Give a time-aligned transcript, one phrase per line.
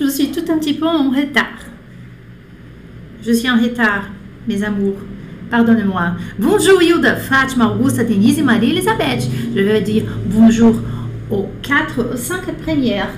[0.00, 1.58] je suis tout un petit peu en retard.
[3.22, 4.04] Je suis en retard,
[4.46, 4.98] mes amours.
[5.50, 6.12] Pardonnez-moi.
[6.38, 9.26] Bonjour Hilda, Fátima, Augusta, Denise, Marie Elisabeth.
[9.54, 10.76] Je vais dire bonjour
[11.30, 13.10] aux quatre, cinq premières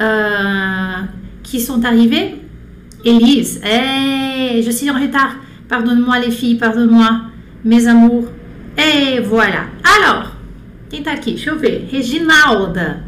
[0.00, 1.04] euh,
[1.42, 2.36] qui sont arrivées.
[3.04, 5.36] Elise, hey, je suis en retard.
[5.68, 7.22] Pardonne-moi les filles, pardonne-moi,
[7.64, 8.26] mes amours.
[8.76, 9.66] Et voilà.
[9.98, 10.32] Alors,
[10.90, 11.34] quem tá aqui?
[11.34, 11.88] Deixa eu ver.
[11.90, 13.05] Reginalda.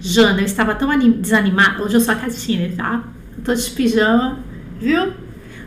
[0.00, 1.82] Jana, eu estava tão desanimada.
[1.82, 3.04] Hoje eu sou a Cassine, tá?
[3.36, 4.38] Eu tô de pijama,
[4.80, 5.12] viu?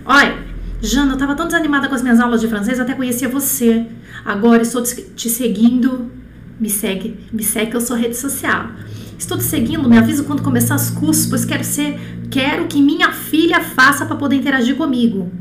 [0.06, 0.38] Olha,
[0.82, 3.86] Jana, eu estava tão desanimada com as minhas aulas de francês, até conhecia você.
[4.24, 6.12] Agora estou te seguindo.
[6.60, 8.70] Me segue, me segue, eu sou rede social.
[9.18, 13.12] Estou te seguindo, me avisa quando começar os cursos, pois quero ser, quero que minha
[13.12, 15.32] filha faça para poder interagir comigo.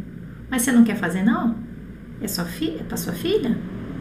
[0.50, 1.56] Mas você não quer fazer não?
[2.20, 3.56] É sua filha, para sua filha?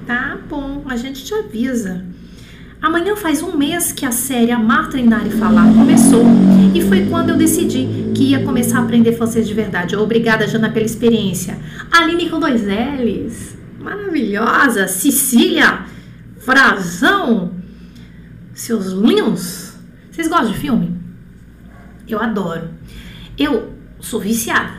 [0.06, 2.06] Tá bom, a gente te avisa.
[2.82, 6.24] Amanhã faz um mês que a série Amar, Treinar e Falar começou
[6.74, 7.86] e foi quando eu decidi
[8.16, 9.98] que ia começar a aprender francês de verdade.
[9.98, 11.60] Obrigada, Jana, pela experiência.
[11.92, 14.88] Aline com dois L's, maravilhosa.
[14.88, 15.82] Cecília,
[16.38, 17.52] Frazão,
[18.54, 19.74] seus lindos.
[20.10, 20.98] Vocês gostam de filme?
[22.08, 22.70] Eu adoro.
[23.38, 24.79] Eu sou viciada.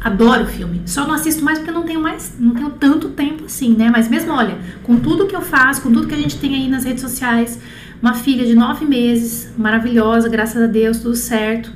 [0.00, 0.82] Adoro filme.
[0.86, 3.90] Só não assisto mais porque não tenho mais, não tenho tanto tempo assim, né?
[3.90, 6.68] Mas mesmo, olha, com tudo que eu faço, com tudo que a gente tem aí
[6.68, 7.60] nas redes sociais,
[8.00, 11.70] uma filha de nove meses, maravilhosa, graças a Deus, tudo certo.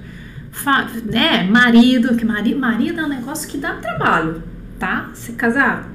[0.50, 1.44] Fa né?
[1.44, 4.42] Marido, que marido, marido é um negócio que dá trabalho,
[4.78, 5.10] tá?
[5.12, 5.90] Se casar,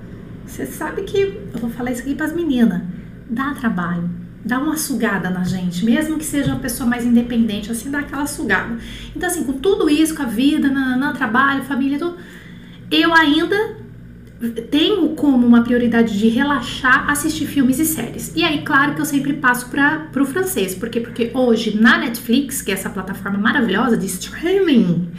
[0.46, 2.82] você sabe que eu vou falar isso aqui para as meninas,
[3.28, 7.92] dá trabalho dá uma sugada na gente, mesmo que seja uma pessoa mais independente, assim,
[7.92, 8.78] dá aquela sugada.
[9.16, 12.18] Então, assim, com tudo isso, com a vida, na, na trabalho, família, tudo,
[12.90, 13.78] eu ainda
[14.72, 18.32] tenho como uma prioridade de relaxar, assistir filmes e séries.
[18.36, 20.74] E aí, claro que eu sempre passo para o francês.
[20.74, 21.02] Por quê?
[21.02, 25.10] Porque hoje na Netflix, que é essa plataforma maravilhosa de streaming,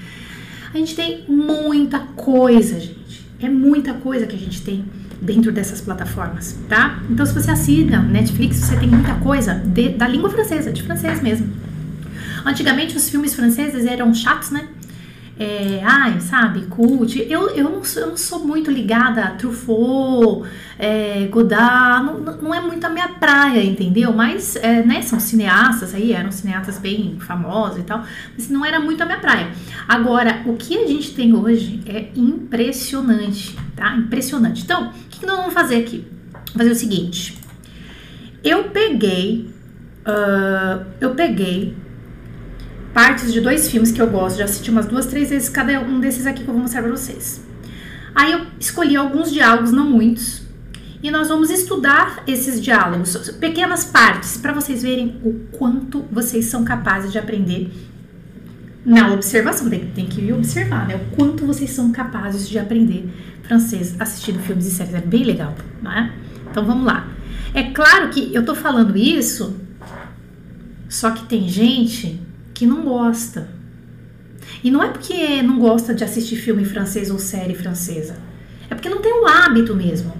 [0.73, 3.27] a gente tem muita coisa, gente.
[3.39, 4.85] É muita coisa que a gente tem
[5.21, 7.03] dentro dessas plataformas, tá?
[7.11, 11.23] Então, se você assina Netflix, você tem muita coisa de, da língua francesa, de francês
[11.23, 11.49] mesmo.
[12.45, 14.67] Antigamente, os filmes franceses eram chatos, né?
[15.43, 17.19] É, ai, sabe, cult.
[17.19, 20.47] Eu, eu, não, sou, eu não sou muito ligada a Truffaut,
[20.79, 24.13] é, Godard, não, não é muito a minha praia, entendeu?
[24.13, 28.79] Mas, é, né, são cineastas aí, eram cineastas bem famosos e tal, mas não era
[28.79, 29.51] muito a minha praia.
[29.89, 33.97] Agora, o que a gente tem hoje é impressionante, tá?
[33.97, 34.63] Impressionante.
[34.63, 36.07] Então, o que, nós vamos fazer aqui?
[36.49, 37.39] Vou fazer o seguinte.
[38.45, 39.49] Eu peguei,
[40.07, 41.75] uh, eu peguei
[42.93, 46.01] partes de dois filmes que eu gosto, já assisti umas duas, três vezes cada um
[46.01, 47.43] desses aqui que eu vou mostrar pra vocês.
[48.15, 50.43] Aí eu escolhi alguns diálogos, não muitos,
[51.03, 56.63] e nós vamos estudar esses diálogos, pequenas partes, para vocês verem o quanto vocês são
[56.63, 57.73] capazes de aprender
[58.85, 59.71] na observação.
[59.71, 60.97] Tem, tem que observar, né?
[60.97, 63.09] O quanto vocês são capazes de aprender
[63.43, 64.95] francês assistindo filmes e séries.
[64.95, 66.13] É bem legal, né?
[66.51, 67.09] Então vamos lá.
[67.55, 69.57] É claro que eu tô falando isso,
[70.89, 72.21] só que tem gente
[72.61, 73.49] que não gosta.
[74.63, 78.19] E não é porque não gosta de assistir filme francês ou série francesa.
[78.69, 80.13] É porque não tem o hábito mesmo.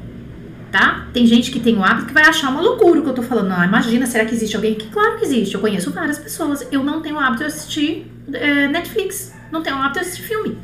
[0.73, 1.07] Tá?
[1.13, 3.23] Tem gente que tem o hábito que vai achar uma loucura o que eu tô
[3.23, 3.49] falando.
[3.49, 4.75] Não, imagina, será que existe alguém?
[4.75, 5.55] Que claro que existe.
[5.55, 6.67] Eu conheço várias pessoas.
[6.73, 9.35] Eu não tenho o hábito de assistir é, Netflix.
[9.53, 10.57] Não tenho o hábito de assistir filme.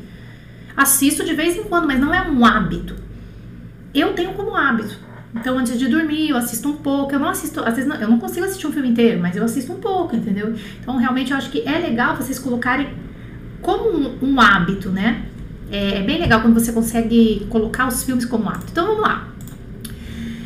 [0.75, 2.95] Assisto de vez em quando, mas não é um hábito.
[3.93, 4.97] Eu tenho como hábito.
[5.35, 7.13] Então, antes de dormir, eu assisto um pouco.
[7.13, 9.43] Eu não assisto, às vezes não, eu não consigo assistir um filme inteiro, mas eu
[9.43, 10.53] assisto um pouco, entendeu?
[10.79, 12.87] Então, realmente, eu acho que é legal vocês colocarem
[13.61, 15.25] como um, um hábito, né?
[15.69, 18.67] É, é, bem legal quando você consegue colocar os filmes como hábito.
[18.71, 19.27] Então, vamos lá.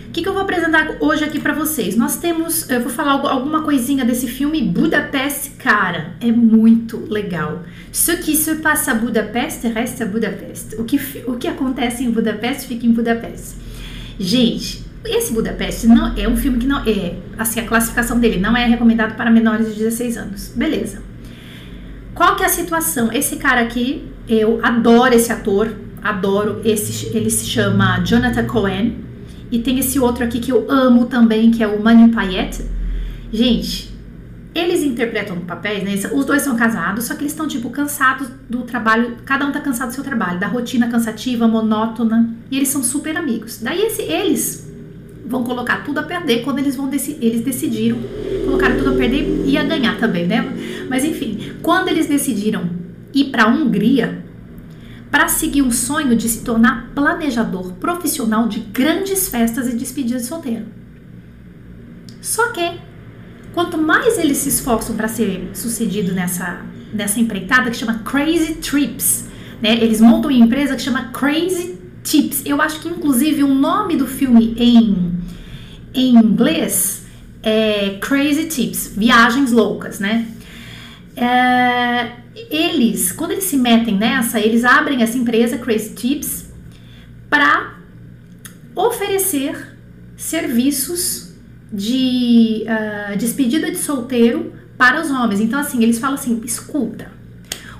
[0.07, 1.95] O que, que eu vou apresentar hoje aqui para vocês?
[1.95, 7.63] Nós temos, eu vou falar alguma coisinha desse filme Budapeste, cara, é muito legal.
[7.93, 10.75] Ce qui se passe Budapeste reste à Budapeste.
[10.75, 13.55] O que, o que acontece em Budapeste fica em Budapeste.
[14.19, 18.55] Gente, esse Budapeste não é um filme que não é, assim, a classificação dele não
[18.55, 20.53] é recomendado para menores de 16 anos.
[20.55, 21.01] Beleza.
[22.13, 23.11] Qual que é a situação?
[23.11, 28.97] Esse cara aqui, eu adoro esse ator, adoro esse, ele se chama Jonathan Cohen
[29.51, 32.63] e tem esse outro aqui que eu amo também, que é o Manu Payet.
[33.33, 33.90] Gente,
[34.53, 36.09] eles interpretam papéis, né?
[36.13, 39.17] Os dois são casados, só que eles estão, tipo, cansados do trabalho.
[39.25, 42.29] Cada um tá cansado do seu trabalho, da rotina cansativa, monótona.
[42.49, 43.59] E eles são super amigos.
[43.61, 44.69] Daí esse, eles
[45.25, 47.97] vão colocar tudo a perder quando eles vão deci eles decidiram
[48.43, 50.43] colocar tudo a perder e a ganhar também, né?
[50.89, 52.69] Mas enfim, quando eles decidiram
[53.13, 54.25] ir para Hungria
[55.09, 60.27] para seguir um sonho de se tornar planejador profissional de grandes festas e despedidas de
[60.27, 60.65] solteiro.
[62.21, 62.79] Só que
[63.53, 69.27] Quanto mais eles se esforçam para ser sucedido nessa, nessa empreitada que chama Crazy Trips.
[69.61, 69.73] Né?
[69.73, 72.43] Eles montam uma empresa que chama Crazy Tips.
[72.45, 75.13] Eu acho que inclusive o nome do filme em,
[75.93, 77.03] em inglês
[77.43, 80.27] é Crazy Tips, Viagens Loucas, né?
[81.15, 82.11] É,
[82.49, 86.51] eles, quando eles se metem nessa, eles abrem essa empresa Crazy Tips
[87.29, 87.75] para
[88.75, 89.75] oferecer
[90.15, 91.30] serviços
[91.71, 95.39] de uh, despedida de solteiro para os homens.
[95.39, 97.11] Então, assim, eles falam assim: escuta,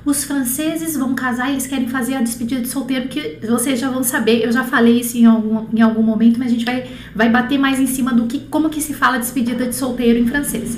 [0.04, 3.90] os franceses vão casar e eles querem fazer a despedida de solteiro, que vocês já
[3.90, 6.90] vão saber, eu já falei isso em algum, em algum momento, mas a gente vai,
[7.16, 10.28] vai bater mais em cima do que como que se fala despedida de solteiro em
[10.28, 10.78] francês.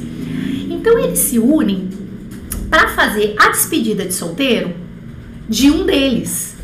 [0.69, 1.89] Então eles se unem
[2.69, 4.75] para fazer a despedida de solteiro
[5.48, 6.57] de um deles,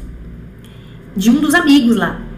[1.15, 2.28] de um dos amigos lá.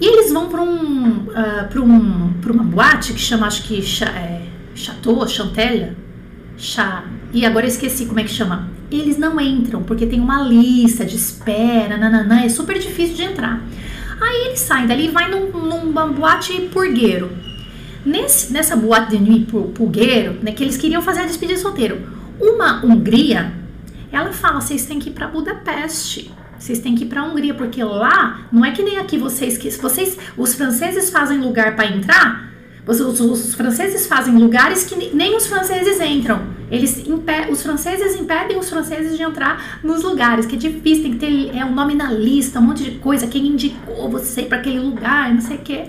[0.00, 4.42] E eles vão para um, uh, um, uma boate que chama, acho que, é,
[4.74, 5.96] Chateau, Chantelle,
[6.56, 7.04] Chá.
[7.32, 8.68] E agora eu esqueci como é que chama.
[8.90, 13.62] Eles não entram porque tem uma lista de espera, nananã, é super difícil de entrar.
[14.20, 17.30] Aí eles saem dali e vai num, numa boate purgueiro.
[18.04, 22.00] Nesse, nessa boate de nuit purgueiro, né, que eles queriam fazer a despedida solteiro.
[22.40, 23.52] Uma Hungria,
[24.10, 26.30] ela fala: vocês têm que ir para Budapeste.
[26.58, 29.56] Vocês têm que ir para a Hungria, porque lá não é que nem aqui vocês
[29.56, 32.48] que vocês, os franceses fazem lugar para entrar.
[32.86, 36.40] Os, os, os, franceses fazem lugares que nem os franceses entram.
[36.70, 37.04] Eles
[37.50, 41.56] os franceses impedem os franceses de entrar nos lugares, que é difícil, tem que ter
[41.56, 45.32] é, um nome na lista, um monte de coisa, quem indicou você para aquele lugar,
[45.34, 45.84] não sei o quê.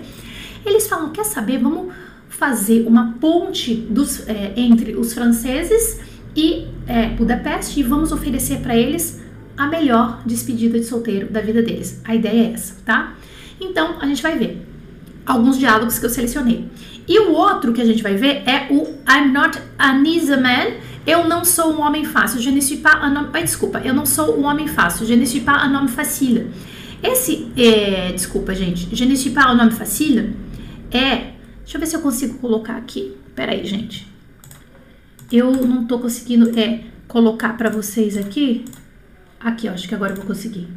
[0.64, 1.90] Eles falam, quer saber, vamos
[2.28, 6.00] fazer uma ponte dos, é, entre os franceses
[6.36, 9.19] e é, Budapeste e vamos oferecer para eles
[9.60, 12.00] a melhor despedida de solteiro da vida deles.
[12.04, 13.14] A ideia é essa, tá?
[13.60, 14.66] Então a gente vai ver
[15.26, 16.68] alguns diálogos que eu selecionei.
[17.06, 20.76] E o outro que a gente vai ver é o I'm not an easy man.
[21.06, 22.40] Eu não sou um homem fácil.
[22.40, 23.42] Je ne suis pas un homme.
[23.42, 25.06] Desculpa, eu não sou um homem fácil.
[25.06, 26.50] Je ne suis pas un homme facile.
[27.02, 28.88] Esse, é, desculpa, gente.
[28.92, 30.36] Je ne suis pas un homme facile
[30.90, 31.32] é.
[31.62, 33.14] Deixa eu ver se eu consigo colocar aqui.
[33.34, 34.10] Pera aí, gente
[35.32, 38.64] eu não tô conseguindo é, colocar para vocês aqui.
[39.40, 40.68] Aqui, ó, acho que agora eu vou conseguir.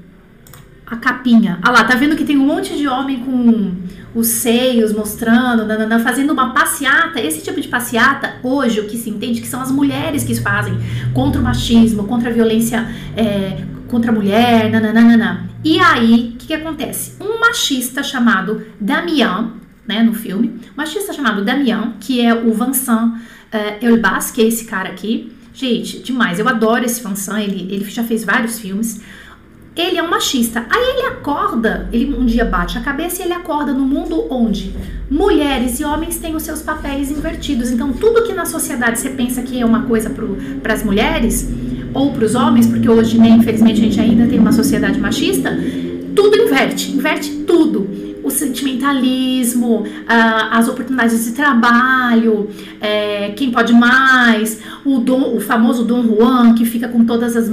[0.85, 1.59] A capinha.
[1.61, 3.73] Ah lá, tá vendo que tem um monte de homem com
[4.15, 7.19] os seios mostrando, nanana, fazendo uma passeata.
[7.19, 10.77] Esse tipo de passeata, hoje, o que se entende que são as mulheres que fazem
[11.13, 12.87] contra o machismo, contra a violência
[13.17, 15.49] é, contra a mulher, nananana.
[15.63, 17.13] E aí, o que, que acontece?
[17.21, 19.51] Um machista chamado Damian,
[19.87, 24.45] né, no filme, um machista chamado Damian, que é o Vincent uh, Elbas, que é
[24.45, 25.32] esse cara aqui.
[25.53, 26.39] Gente, demais.
[26.39, 29.01] Eu adoro esse Fansan, ele, ele já fez vários filmes.
[29.75, 30.65] Ele é um machista.
[30.69, 34.75] Aí ele acorda, ele um dia bate a cabeça e ele acorda no mundo onde
[35.09, 37.71] mulheres e homens têm os seus papéis invertidos.
[37.71, 40.11] Então, tudo que na sociedade você pensa que é uma coisa
[40.61, 41.49] para as mulheres
[41.93, 45.55] ou para os homens, porque hoje, né, infelizmente, a gente ainda tem uma sociedade machista,
[46.15, 47.87] tudo inverte, inverte tudo
[48.33, 52.49] sentimentalismo, as oportunidades de trabalho,
[52.81, 57.49] é, quem pode mais, o, dom, o famoso Dom Juan que fica com todas as,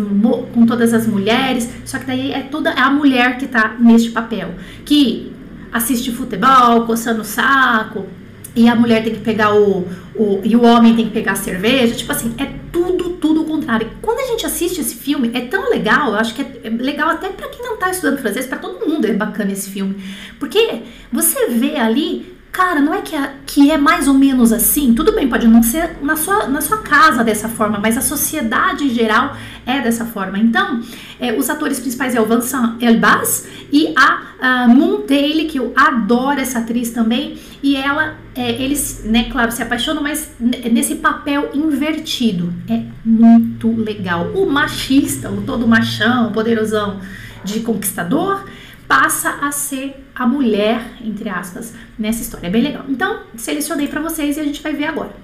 [0.53, 4.11] com todas as mulheres, só que daí é toda é a mulher que está neste
[4.11, 4.55] papel,
[4.85, 5.33] que
[5.73, 8.07] assiste futebol, coçando o saco,
[8.55, 11.37] e a mulher tem que pegar o, o, e o homem tem que pegar a
[11.37, 13.91] cerveja, tipo assim, é tudo, tudo o contrário.
[14.03, 17.09] Quando a gente assiste esse filme, é tão legal, eu acho que é, é legal
[17.09, 19.97] até para quem não tá estudando francês, para todo mundo é bacana esse filme,
[20.39, 24.93] porque você vê ali Cara, não é que é, que é mais ou menos assim?
[24.93, 28.85] Tudo bem, pode não ser na sua, na sua casa dessa forma, mas a sociedade
[28.85, 30.37] em geral é dessa forma.
[30.37, 30.81] Então,
[31.21, 35.73] é, os atores principais é o Vincent Elbaz e a, a Moon Daly, que eu
[35.77, 41.51] adoro essa atriz também, e ela, é, eles, né, claro, se apaixonam, mas nesse papel
[41.55, 42.53] invertido.
[42.69, 44.33] É muito legal.
[44.35, 46.99] O machista, o todo machão, poderosão
[47.45, 48.45] de conquistador,
[48.91, 52.49] passa a ser a mulher, entre aspas, nessa história.
[52.49, 52.85] É bem legal.
[52.89, 55.15] Então, selecionei para vocês e a gente vai ver agora.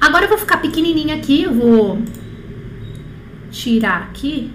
[0.00, 2.00] Agora eu vou ficar pequenininha aqui, eu vou
[3.50, 4.52] tirar aqui.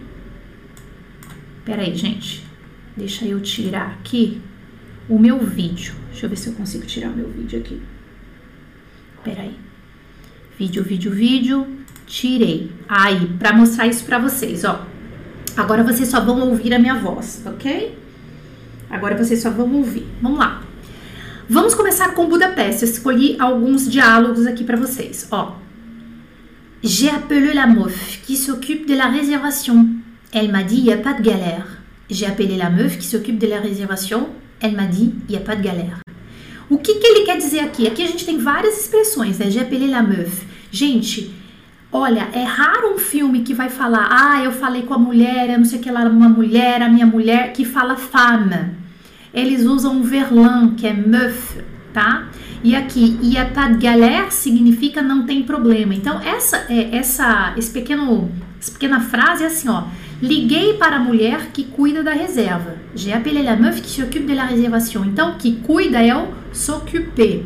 [1.65, 2.48] Pera aí, gente.
[2.96, 4.42] Deixa eu tirar aqui
[5.10, 5.94] o meu vídeo.
[6.10, 7.82] Deixa eu ver se eu consigo tirar o meu vídeo aqui.
[9.22, 9.60] Pera aí.
[10.58, 11.68] Vídeo, vídeo, vídeo.
[12.08, 12.72] Tirei.
[12.88, 14.88] Aí, para mostrar isso para vocês, ó.
[15.58, 18.03] Agora vocês só vão ouvir a minha voz, ok?
[18.94, 20.06] Agora vocês só vão ouvir.
[20.22, 20.62] Vamos lá.
[21.50, 22.84] Vamos começar com Budapeste.
[22.84, 25.28] Eu escolhi alguns diálogos aqui para vocês.
[25.32, 25.56] Ó.
[26.84, 29.88] J'ai appelé la meuf qui s'occupe de la réservation.
[30.32, 31.82] Elle m'a dit il n'y a pas de galère.
[32.08, 34.30] J'ai appelé la meuf qui s'occupe de la réservation.
[34.62, 35.98] Elle m'a dit il n'y a pas de galère.
[36.70, 37.88] O que, que ele quer dizer aqui?
[37.88, 39.50] Aqui a gente tem várias expressões, né?
[39.50, 40.46] J'ai appelé la meuf.
[40.72, 41.34] Gente,
[41.96, 45.60] Olha, é raro um filme que vai falar, ah, eu falei com a mulher, eu
[45.60, 48.83] não sei o que lá, uma mulher, a minha mulher, que fala femme.
[49.34, 51.58] Eles usam o verlan, que é meuf,
[51.92, 52.30] tá?
[52.63, 55.94] E aqui, il a pas de galère significa não tem problema.
[55.94, 59.84] Então, essa, é, essa, esse pequeno, essa pequena frase é assim, ó.
[60.22, 62.78] Liguei para a mulher que cuida da reserva.
[62.96, 65.04] J'ai appelé la meuf qui s'occupe de la réservation.
[65.04, 67.44] Então, que cuida é o s'occuper.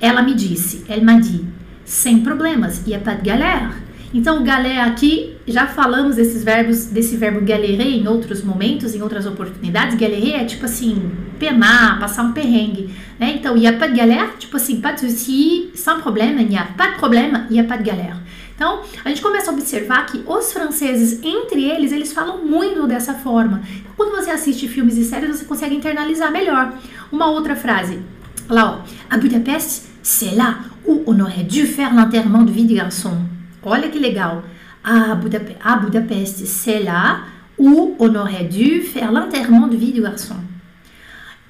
[0.00, 1.44] Ela me disse, elle m'a dit,
[1.84, 3.70] sem problemas, il a pas de galère.
[4.12, 9.26] Então, galère aqui, já falamos desses verbos, desse verbo galérer em outros momentos, em outras
[9.26, 9.96] oportunidades.
[9.96, 13.34] Galérer é tipo assim, penar, passar um perrengue, né?
[13.36, 16.64] Então, il a pas de galère, tipo assim, pas de souci, sans problème, il a
[16.76, 18.16] pas de problème, il a pas de galère.
[18.54, 23.14] Então, a gente começa a observar que os franceses, entre eles, eles falam muito dessa
[23.14, 23.62] forma.
[23.96, 26.72] Quando você assiste filmes e séries, você consegue internalizar melhor.
[27.12, 28.00] Uma outra frase,
[28.48, 32.74] lá, ó, a Budapeste, c'est là où on aurait dû faire l'enterrement de vie de
[32.74, 33.16] garçon.
[33.62, 34.42] Olha que legal.
[34.88, 37.20] A, Budap a Budapeste, c'est là
[37.58, 40.36] où on aurait dû faire l'enterrement de vie de garçon.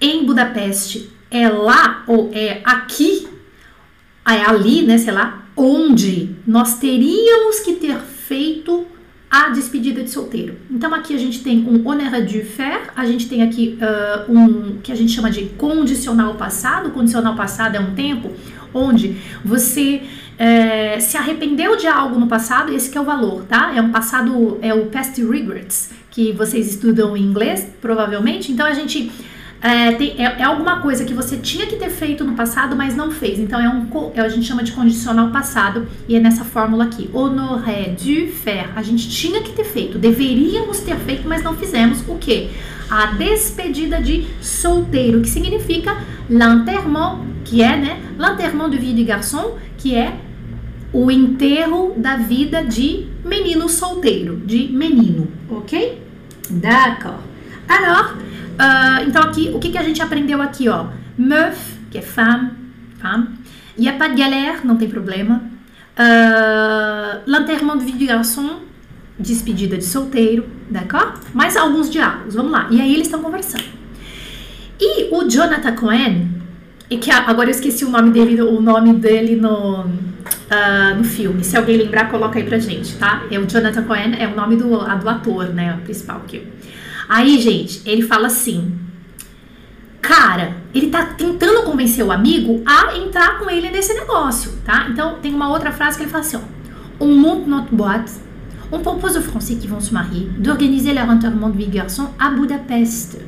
[0.00, 3.28] Em Budapeste, é lá ou é aqui,
[4.26, 8.87] é ali, né, sei lá, onde nós teríamos que ter feito
[9.30, 10.57] a despedida de solteiro.
[10.68, 14.78] Então aqui a gente tem um honneur du faire, a gente tem aqui uh, um
[14.83, 16.88] que a gente chama de condicional passado.
[16.88, 18.33] O condicional passado é um tempo
[18.73, 20.02] onde você
[20.38, 23.73] é, se arrependeu de algo no passado, esse é o valor, tá?
[23.75, 28.52] É um passado, é o past regrets, que vocês estudam em inglês, provavelmente.
[28.52, 29.11] Então a gente
[29.61, 32.95] é, tem, é, é, alguma coisa que você tinha que ter feito no passado, mas
[32.95, 33.40] não fez.
[33.40, 37.11] Então é um é, a gente chama de condicional passado e é nessa fórmula aqui.
[37.12, 38.68] Honoré du faire.
[38.76, 42.04] A gente tinha que ter feito, deveríamos ter feito, mas não fizemos.
[42.07, 42.50] O que?
[42.88, 45.97] A despedida de solteiro, que significa
[46.30, 48.00] l'enterrement, que é, né?
[48.16, 50.14] L'enterrement de vie du garçon, que é
[50.92, 56.02] o enterro da vida de menino solteiro, de menino, ok?
[56.50, 57.21] D'accord.
[57.68, 58.16] Alors,
[58.59, 60.87] Uh, então aqui, o que, que a gente aprendeu aqui, ó?
[61.16, 62.50] Meuf, que é femme,
[63.00, 63.38] femme.
[63.88, 65.40] A pas de galère, não tem problema.
[65.97, 68.62] Uh, L'enterrement de vie du garçon,
[69.16, 71.21] despedida de solteiro, d'accord?
[71.33, 72.66] Mais alguns diálogos, vamos lá.
[72.68, 73.64] E aí eles estão conversando.
[74.80, 76.28] E o Jonathan Cohen,
[76.90, 81.45] e que agora eu esqueci o nome dele, o nome dele no, uh, no filme.
[81.45, 83.25] Se alguém lembrar, coloca aí pra gente, tá?
[83.30, 85.75] É o Jonathan Cohen, é o nome do, do ator, né?
[85.75, 86.42] O principal aqui.
[87.09, 88.73] Aí, gente, ele fala assim:
[90.00, 94.87] Cara, ele tá tentando convencer o amigo a entrar com ele nesse negócio, tá?
[94.90, 98.12] Então, tem uma outra frase que ele fala assim: ó, On monte notre boîte,
[98.73, 102.30] on propose aux Français qui vont se marier d'organiser leur enterrement de vie garçon à
[102.30, 103.18] Budapeste.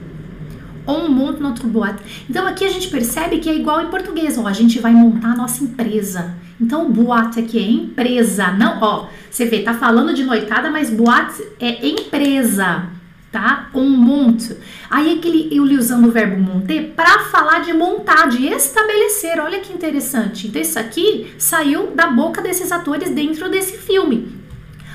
[0.86, 2.02] On monte notre boîte.
[2.28, 5.32] Então aqui a gente percebe que é igual em português, ó, a gente vai montar
[5.32, 6.34] a nossa empresa.
[6.60, 11.42] Então boate aqui é empresa, não, ó, você vê, tá falando de noitada, mas boate
[11.58, 12.88] é empresa
[13.30, 13.70] tá?
[13.74, 14.56] Um monte.
[14.90, 19.38] Aí é que ele, ele usando o verbo monter para falar de montar, de estabelecer.
[19.38, 20.48] Olha que interessante.
[20.48, 24.39] Então isso aqui saiu da boca desses atores dentro desse filme.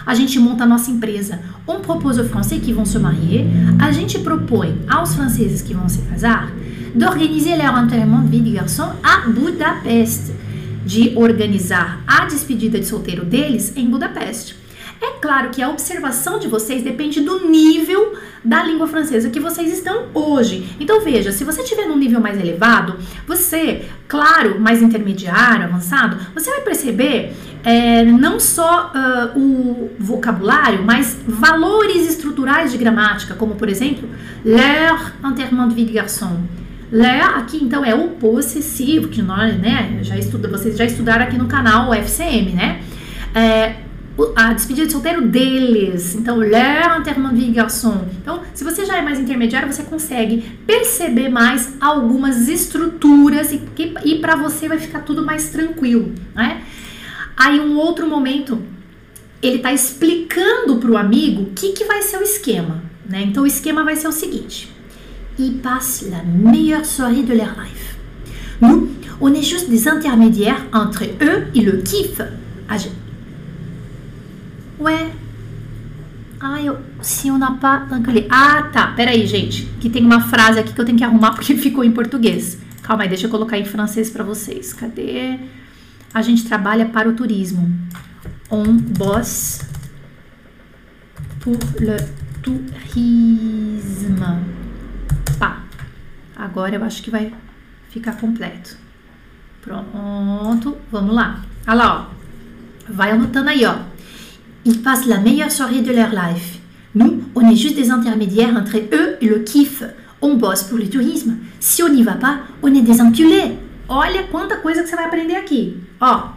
[0.06, 1.40] A gente monta a nossa empresa.
[1.68, 3.48] On propose aux Français qui vont se marier.
[3.80, 6.52] A gente propõe aos franceses que vão se casar
[6.94, 10.32] d'organiser leur enterrement de vie de garçon à Budapeste.
[10.86, 14.65] De organizar a despedida de solteiro deles em Budapeste.
[15.06, 19.72] É claro que a observação de vocês depende do nível da língua francesa que vocês
[19.72, 20.76] estão hoje.
[20.80, 22.98] Então veja, se você estiver num nível mais elevado,
[23.28, 27.34] você, claro, mais intermediário, avançado, você vai perceber
[27.64, 34.10] é, não só uh, o vocabulário, mas valores estruturais de gramática, como por exemplo,
[34.44, 36.42] leur enterrement de vie de garçon.
[36.92, 41.38] Leur aqui então é o possessivo, que nós, né, já estuda, vocês já estudaram aqui
[41.38, 42.82] no canal o FCM, né?
[43.36, 43.85] É,
[44.36, 46.16] a despedida de solteiro deles.
[46.16, 47.04] Então, leur
[47.34, 48.08] vie garçon.
[48.22, 53.62] Então, se você já é mais intermediário, você consegue perceber mais algumas estruturas e,
[54.06, 56.62] e para você vai ficar tudo mais tranquilo, né?
[57.36, 58.62] Aí, um outro momento,
[59.42, 63.24] ele está explicando para o amigo o que, que vai ser o esquema, né?
[63.24, 64.72] Então, o esquema vai ser o seguinte.
[65.38, 67.96] Ils passent la meilleure soirée de leur life.
[68.62, 72.22] Nous, on est juste des intermédiaires entre eux et le kiff.
[74.80, 75.12] Ué?
[76.40, 77.88] Ah, eu, se on n'a pas.
[78.30, 78.88] Ah, tá.
[78.96, 79.66] Peraí, gente.
[79.80, 82.58] Que tem uma frase aqui que eu tenho que arrumar porque ficou em português.
[82.82, 84.74] Calma aí, deixa eu colocar em francês para vocês.
[84.74, 85.40] Cadê?
[86.14, 87.74] A gente trabalha para o turismo.
[88.52, 89.66] On bosse
[91.40, 91.98] pour le
[92.44, 94.16] tourisme.
[95.40, 95.64] Pá.
[96.36, 97.34] Agora eu acho que vai
[97.90, 98.78] ficar completo.
[99.62, 100.78] Pronto.
[100.92, 101.42] Vamos lá.
[101.66, 102.16] Olha lá, ó.
[102.88, 103.95] Vai anotando aí, ó.
[104.66, 106.60] Ils passent la meilleure soirée de leur life.
[106.96, 109.84] Nous, on est juste des intermédiaires entre eux et le kiff.
[110.22, 111.36] On bosse pour le tourisme.
[111.60, 113.58] Si on n'y va pas, on est des enculés.
[113.88, 115.76] Olha quanta coisa que você vai aprender aqui.
[116.02, 116.32] Ó,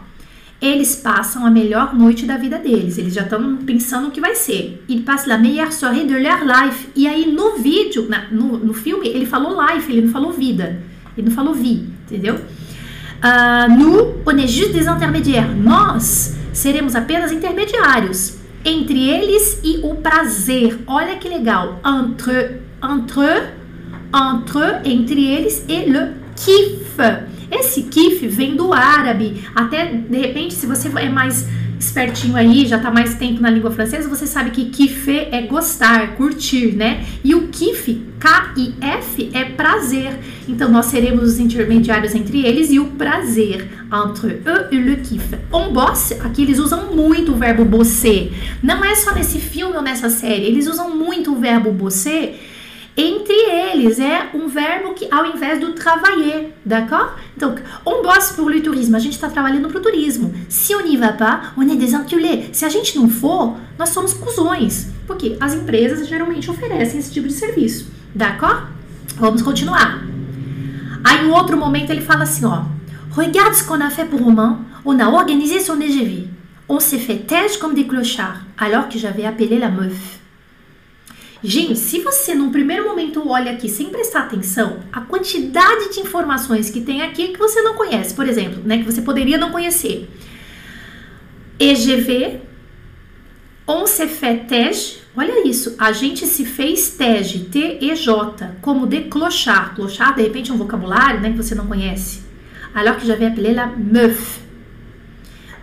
[0.61, 2.99] eles passam a melhor noite da vida deles.
[2.99, 4.83] Eles já estão pensando o que vai ser.
[4.87, 6.89] Ils passent la meilleure soirée de leur life.
[6.95, 10.83] E aí no vídeo, na, no, no filme, ele falou life, ele não falou vida.
[11.17, 12.35] Ele não falou vi, entendeu?
[12.35, 15.49] Uh, nous, on est juste des intermédiaires.
[15.57, 20.79] Nós seremos apenas intermediários entre eles e o prazer.
[20.85, 21.79] Olha que legal.
[21.85, 23.53] Entre, entre,
[24.13, 26.97] entre, entre eles e le kiff.
[27.51, 29.43] Esse kiff vem do árabe.
[29.55, 31.47] Até de repente, se você é mais
[31.79, 36.15] espertinho aí, já tá mais tempo na língua francesa, você sabe que kiffer é gostar,
[36.15, 37.05] curtir, né?
[37.23, 40.19] E o kiff, K-I-F, é prazer.
[40.47, 43.69] Então nós seremos os intermediários entre eles e o prazer.
[43.91, 45.35] Entre eux et le kiff.
[45.51, 48.31] On bosse, aqui eles usam muito o verbo bosser.
[48.61, 52.35] Não é só nesse filme ou nessa série, eles usam muito o verbo bosser
[52.97, 53.33] entre
[53.87, 57.15] É um verbo que, ao invés do travailler, d'accord?
[57.37, 58.95] Donc, on bosse pour le tourisme.
[58.95, 60.33] A gente está trabalhando para o turismo.
[60.49, 62.49] Se on n'y va pas, on est des enculés.
[62.51, 64.87] Se a gente não for, nós somos cuzões.
[65.07, 68.67] Porque as empresas geralmente oferecem esse tipo de serviço, d'accord?
[69.17, 70.03] Vamos continuar.
[71.03, 72.63] Aí, em outro momento, ele fala assim, ó.
[73.11, 74.59] Regarde ce qu'on a fait pour Romain.
[74.85, 76.27] On a organisé son EGV.
[76.67, 80.18] On s'est fait têche comme des clochards, alors que j'avais appelé la meuf.
[81.41, 86.69] Gente, se você num primeiro momento olha aqui sem prestar atenção, a quantidade de informações
[86.69, 90.09] que tem aqui que você não conhece, por exemplo, né, que você poderia não conhecer.
[91.57, 92.41] EGV,
[93.65, 94.03] on se
[95.15, 99.75] olha isso, a gente se fez tege, T-E-J, como de clochard.
[99.75, 102.21] Clochard, de repente, é um vocabulário né, que você não conhece.
[102.73, 104.41] Alors que j'avais appelé la meuf.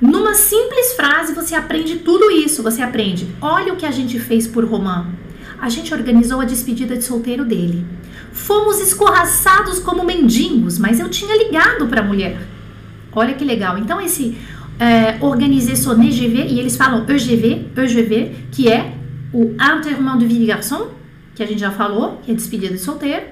[0.00, 2.62] Numa simples frase, você aprende tudo isso.
[2.62, 5.25] Você aprende, olha o que a gente fez por Romain
[5.60, 7.86] a gente organizou a despedida de solteiro dele.
[8.32, 12.38] Fomos escorraçados como mendigos, mas eu tinha ligado para a mulher.
[13.12, 13.78] Olha que legal.
[13.78, 14.36] Então, esse
[14.78, 18.94] é, organiser son EGV, e eles falam EGV, EGV, que é
[19.32, 20.88] o enterrement de vie garçon,
[21.34, 23.24] que a gente já falou, que é despedida de solteiro.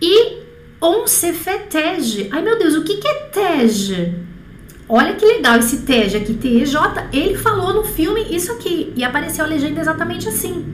[0.00, 0.38] E
[0.80, 2.28] on se fait tege.
[2.30, 4.14] Ai meu Deus, o que, que é tege?
[4.88, 7.08] Olha que legal esse tege aqui, T-E-J.
[7.12, 10.64] Ele falou no filme isso aqui e apareceu a legenda exatamente assim.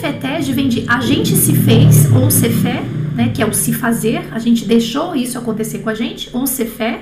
[0.00, 2.82] Fait tege vem de a gente se fez, se fait,
[3.14, 6.64] né, que é o se fazer, a gente deixou isso acontecer com a gente, se
[6.66, 7.00] fait.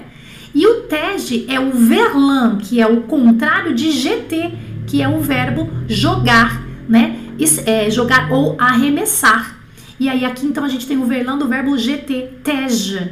[0.54, 4.52] E o tege é o verlan, que é o contrário de GT,
[4.86, 7.18] que é o verbo jogar, né?
[7.64, 9.58] É, jogar ou arremessar.
[9.98, 13.10] E aí aqui então a gente tem o verlan do verbo GT, tege.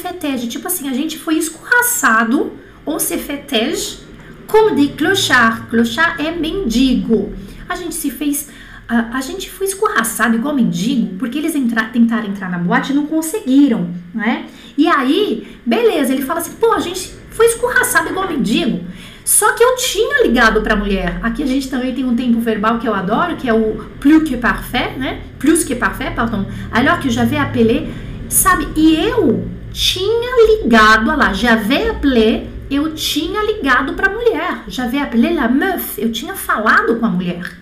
[0.00, 2.52] Fait tege, tipo assim, a gente foi escorraçado,
[3.00, 3.98] fait tege,
[4.46, 5.66] como de clochard.
[5.68, 7.32] Clochard é mendigo.
[7.68, 8.48] A gente se fez
[8.90, 12.94] a, a gente foi escorraçado igual mendigo, porque eles entra, tentaram entrar na boate e
[12.94, 14.46] não conseguiram, né?
[14.76, 18.84] E aí, beleza, ele fala assim, pô, a gente foi escorraçado igual mendigo.
[19.24, 21.20] Só que eu tinha ligado para a mulher.
[21.22, 24.28] Aqui a gente também tem um tempo verbal que eu adoro, que é o plus
[24.28, 25.20] que parfait, né?
[25.38, 26.46] Plus que parfait, pardon.
[26.72, 27.86] Alors que j'avais appelé,
[28.28, 28.66] sabe?
[28.74, 34.64] E eu tinha ligado, olha lá, j'avais appelé, eu tinha ligado para a mulher.
[34.66, 37.59] J'avais appelé la meuf, eu tinha falado com a mulher.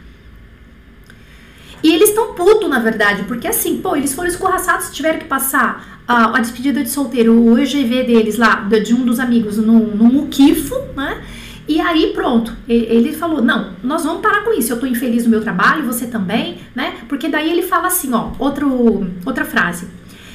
[1.83, 6.03] E eles estão putos, na verdade, porque assim, pô, eles foram escorraçados, tiveram que passar
[6.07, 10.75] a, a despedida de solteiro, o EGV deles lá, de um dos amigos, no muquifo,
[10.97, 11.23] né?
[11.69, 14.73] E aí, pronto, ele falou: não, nós vamos parar com isso.
[14.73, 16.95] Eu tô infeliz no meu trabalho, você também, né?
[17.07, 19.87] Porque daí ele fala assim: ó, outro, outra frase: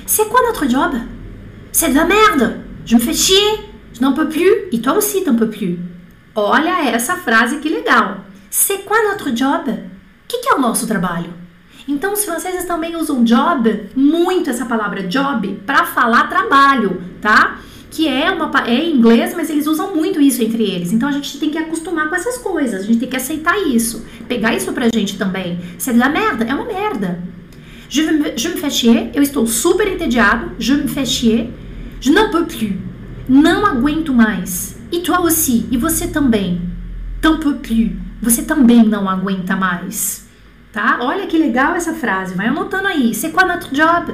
[0.05, 0.95] C'est quoi notre job?
[1.71, 2.57] C'est de la merde!
[2.85, 3.65] Je me fais chier!
[3.93, 4.67] Je n'en peux plus!
[4.71, 5.79] E toi aussi t'en peux plus!
[6.35, 8.17] Olha essa frase que legal!
[8.51, 9.71] C'est quoi notre job?
[10.33, 11.31] Que, que é o nosso trabalho?
[11.87, 17.59] Então, os franceses também usam job, muito essa palavra job, para falar trabalho, tá?
[17.91, 20.91] Que é, uma, é em inglês, mas eles usam muito isso entre eles.
[20.91, 24.03] Então, a gente tem que acostumar com essas coisas, a gente tem que aceitar isso,
[24.27, 25.59] pegar isso pra gente também.
[25.77, 27.21] Se é da merda, é uma merda.
[27.87, 31.51] Je me, je me fais chier, eu estou super entediado, je me fais chier,
[32.01, 32.73] je n'en peux plus,
[33.29, 34.77] não aguento mais.
[34.91, 36.59] E toi aussi, e você também,
[37.21, 40.22] t'en peux plus, você também não aguenta mais
[40.73, 40.97] tá?
[41.01, 43.13] Olha que legal essa frase, vai anotando aí.
[43.13, 44.13] C'est quoi notre job?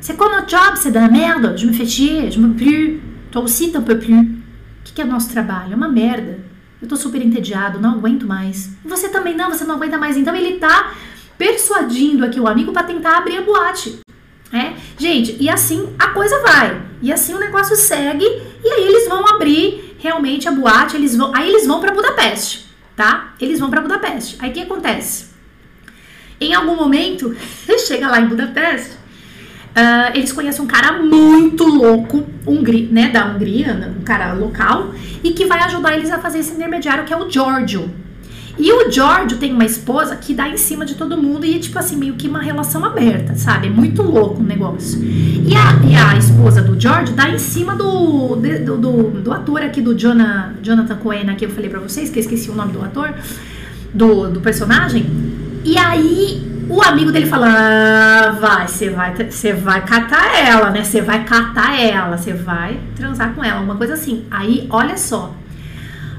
[0.00, 0.76] C'est quoi notre job?
[0.76, 3.00] C'est de la merde, je me fais chier, je me plus.
[3.30, 4.20] Toi aussi t'en peux plus.
[4.20, 5.72] O que, que é nosso trabalho?
[5.72, 6.38] É uma merda.
[6.80, 8.70] Eu tô super entediado, não aguento mais.
[8.84, 10.16] Você também não, você não aguenta mais.
[10.16, 10.94] Então ele tá
[11.36, 13.98] persuadindo aqui o amigo para tentar abrir a boate.
[14.50, 14.72] É?
[14.96, 16.80] Gente, e assim a coisa vai.
[17.02, 18.24] E assim o negócio segue.
[18.64, 20.96] E aí eles vão abrir realmente a boate.
[20.96, 22.66] Eles vão, aí eles vão para Budapeste.
[22.96, 23.34] tá?
[23.40, 24.36] Eles vão para Budapeste.
[24.40, 25.27] Aí o que acontece?
[26.40, 27.34] Em algum momento,
[27.66, 32.26] ele chega lá em Budapeste, uh, eles conhecem um cara muito louco,
[32.90, 37.04] né, da Hungria, um cara local, e que vai ajudar eles a fazer esse intermediário,
[37.04, 37.90] que é o Giorgio.
[38.58, 41.58] E o Giorgio tem uma esposa que dá em cima de todo mundo e é
[41.60, 43.68] tipo assim, meio que uma relação aberta, sabe?
[43.68, 45.00] É muito louco o negócio.
[45.00, 49.62] E a, e a esposa do Giorgio dá em cima do, do, do, do ator
[49.62, 52.72] aqui, do Jonah, Jonathan Cohen, que eu falei pra vocês, que eu esqueci o nome
[52.72, 53.14] do ator,
[53.94, 55.06] do, do personagem.
[55.64, 60.84] E aí o amigo dele fala: ah, vai, você vai, você vai catar ela, né?
[60.84, 64.26] Você vai catar ela, você vai transar com ela, uma coisa assim.
[64.30, 65.34] Aí, olha só,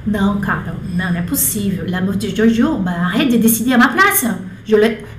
[0.06, 1.90] non, Carol, non, impossible.
[1.90, 4.26] L'amour de Giorgio, bah, arrête de décider à ma place.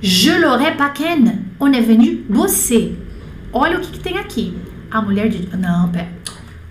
[0.01, 1.43] Je l'aurais pas Ken.
[1.59, 2.97] On est venu bosser.
[3.51, 4.57] Olha o que, que, tem aqui.
[4.89, 5.55] A mulher de.
[5.57, 6.07] Não, pera.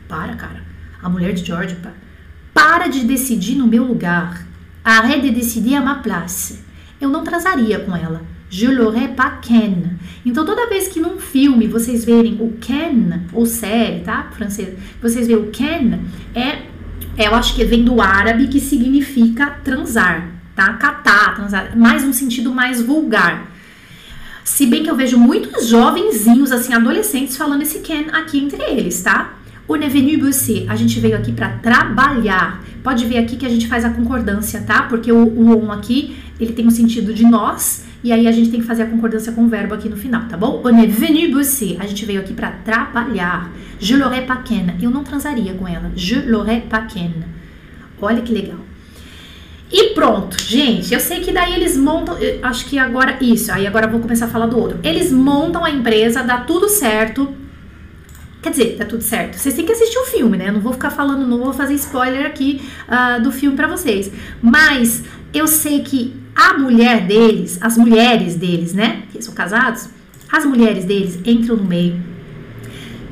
[0.08, 0.62] Para, cara.
[1.02, 1.76] A mulher de George.
[1.76, 1.92] Para,
[2.54, 4.46] para de decidir no meu lugar.
[4.82, 6.64] Arrête de décider à ma place.
[7.00, 8.22] Eu não transaria com ela.
[8.48, 9.96] Je l'aurais pas Ken.
[10.26, 14.28] Então, toda vez que num filme vocês verem o Ken, ou série, tá?
[14.32, 16.00] Francês, vocês verem o Ken,
[16.34, 16.70] é
[17.20, 20.72] é, eu acho que vem do árabe que significa transar, tá?
[20.74, 23.50] Catar, transar, mais um sentido mais vulgar.
[24.42, 29.02] Se bem que eu vejo muitos jovenzinhos, assim, adolescentes falando esse Ken aqui entre eles,
[29.02, 29.34] tá?
[29.68, 32.64] O Nevenu Bussi, a gente veio aqui para trabalhar.
[32.82, 34.84] Pode ver aqui que a gente faz a concordância, tá?
[34.84, 38.50] Porque o, o on aqui, ele tem o sentido de nós, e aí a gente
[38.50, 40.62] tem que fazer a concordância com o verbo aqui no final, tá bom?
[40.64, 41.76] On est venu bosser.
[41.78, 43.52] A gente veio aqui para trabalhar.
[43.78, 44.74] Je l'aurais pas ken.
[44.80, 45.92] Eu não transaria com ela.
[45.94, 47.12] Je l'aurais pas ken.
[48.00, 48.58] Olha que legal.
[49.70, 50.92] E pronto, gente.
[50.92, 52.16] Eu sei que daí eles montam.
[52.42, 53.18] Acho que agora.
[53.20, 54.78] Isso, aí agora eu vou começar a falar do outro.
[54.82, 57.34] Eles montam a empresa, dá tudo certo.
[58.42, 59.36] Quer dizer, dá tudo certo.
[59.36, 60.48] Vocês têm que assistir o filme, né?
[60.48, 64.10] Eu não vou ficar falando, não vou fazer spoiler aqui uh, do filme para vocês.
[64.40, 69.90] Mas eu sei que a mulher deles, as mulheres deles, né, que são casados,
[70.32, 72.02] as mulheres deles entram no meio,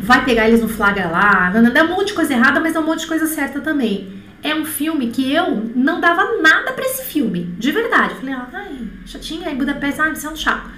[0.00, 2.86] vai pegar eles no flagra lá, dá um monte de coisa errada, mas dá um
[2.86, 4.16] monte de coisa certa também.
[4.42, 8.14] É um filme que eu não dava nada para esse filme, de verdade.
[8.14, 10.70] Eu falei, ai, chatinho, aí Budapeste, ai, isso é um chato.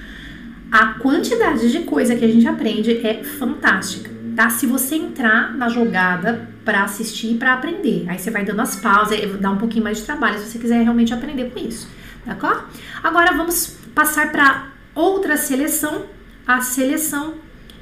[0.73, 4.51] A quantidade de coisa que a gente aprende é fantástica, tá?
[4.51, 8.77] Se você entrar na jogada para assistir e para aprender, aí você vai dando as
[8.77, 12.00] pausas, dá um pouquinho mais de trabalho se você quiser realmente aprender com isso.
[12.27, 12.65] D'accord?
[13.03, 16.05] Agora vamos passar para outra seleção,
[16.47, 17.35] a seleção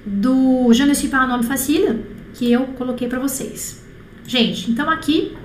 [0.07, 3.85] do Je ne suis pas un homme facile, que eu coloquei para vocês.
[4.27, 5.37] Gente, então aqui,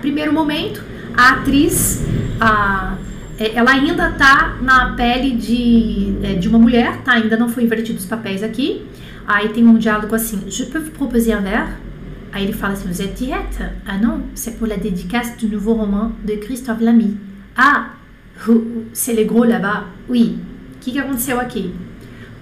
[0.00, 0.82] primeiro momento,
[1.16, 2.02] a atriz,
[2.40, 2.96] a,
[3.38, 7.12] é, ela ainda tá na pele de, é, de uma mulher, tá?
[7.12, 8.86] Ainda não foi invertido os papéis aqui.
[9.26, 11.74] Aí tem um diálogo assim: Je peux vous proposer un verre?
[12.32, 13.62] Aí ele fala assim: Vous êtes diète?
[13.86, 17.18] Ah non, c'est pour la dédicace du nouveau roman de Christophe Lamy.
[17.56, 17.90] Ah,
[18.92, 19.84] c'est le gros là-bas?
[20.08, 20.38] Oui.
[20.76, 21.74] O que, que aconteceu aqui?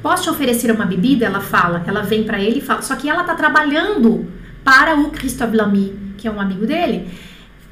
[0.02, 1.26] Posso te oferecer uma bebida?
[1.26, 1.82] Ela fala.
[1.86, 2.82] Ela vem para ele e fala.
[2.82, 4.26] Só que ela tá trabalhando
[4.64, 7.08] para o Christophe Lamy, que é um amigo dele.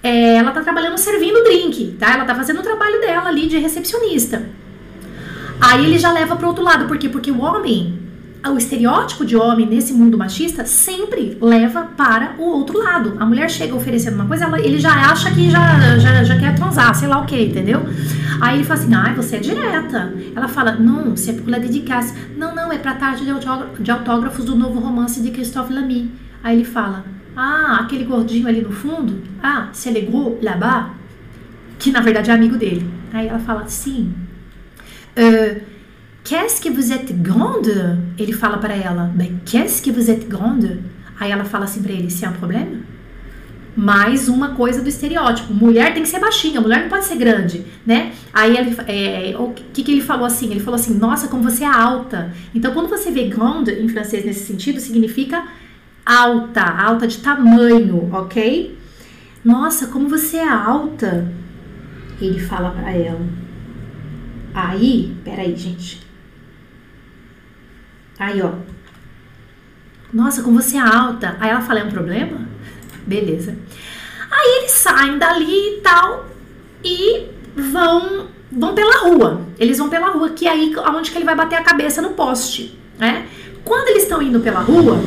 [0.02, 2.14] É, ela tá trabalhando servindo drink, tá?
[2.14, 4.48] Ela tá fazendo o trabalho dela ali de recepcionista.
[5.60, 6.86] Aí ele já leva pro outro lado.
[6.86, 7.08] Por quê?
[7.08, 7.98] Porque o homem
[8.46, 13.16] o estereótipo de homem nesse mundo machista sempre leva para o outro lado.
[13.18, 16.54] A mulher chega oferecendo uma coisa, ela, ele já acha que já, já, já quer
[16.54, 17.82] transar, sei lá o que, entendeu?
[18.40, 20.14] Aí ele fala assim, ai, você é direta.
[20.34, 22.14] Ela fala, não, você é por la dedicasse.
[22.36, 23.24] Não, não, é pra tarde
[23.80, 26.12] de autógrafos do novo romance de Christophe Lamy.
[26.42, 27.04] Aí ele fala,
[27.36, 30.90] ah, aquele gordinho ali no fundo, ah, c'est le gros là-bas,
[31.78, 32.88] que na verdade é amigo dele.
[33.12, 34.14] Aí ela fala, sim.
[35.16, 35.60] Uh,
[36.28, 37.98] Qu'est-ce que vous êtes grande?
[38.18, 40.78] Ele fala para ela, mais qu'est-ce que vous êtes grande?
[41.18, 42.82] Aí ela fala assim para ele, c'est un problème?
[43.74, 45.54] Mais uma coisa do estereótipo.
[45.54, 48.12] Mulher tem que ser baixinha, mulher não pode ser grande, né?
[48.30, 50.50] Aí ele, é, o que, que ele falou assim?
[50.50, 52.30] Ele falou assim, nossa, como você é alta.
[52.54, 55.48] Então, quando você vê grande em francês nesse sentido, significa
[56.04, 58.76] alta, alta de tamanho, ok?
[59.42, 61.26] Nossa, como você é alta.
[62.20, 63.26] Ele fala para ela.
[64.52, 66.07] Aí, peraí, gente.
[68.18, 68.52] Aí, ó.
[70.12, 71.36] Nossa, como você é alta.
[71.38, 72.40] Aí ela fala, é um problema?
[73.06, 73.56] Beleza.
[74.30, 76.26] Aí eles saem dali e tal
[76.84, 79.42] e vão vão pela rua.
[79.58, 82.10] Eles vão pela rua, que é aí onde que ele vai bater a cabeça no
[82.10, 83.26] poste, né?
[83.64, 84.98] Quando eles estão indo pela rua,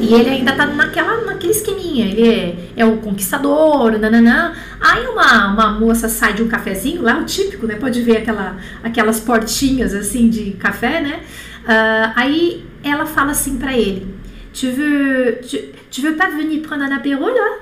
[0.00, 4.54] e ele ainda tá naquela, naquele esqueminha, ele é, é o conquistador, nananã.
[4.80, 7.74] Aí uma, uma moça sai de um cafezinho, lá o típico, né?
[7.74, 11.20] Pode ver aquela, aquelas portinhas assim de café, né?
[11.68, 14.14] Uh, aí ela fala assim para ele:
[14.58, 15.58] tu veux, tu,
[15.90, 17.58] tu veux pas venir prendre un apéro là?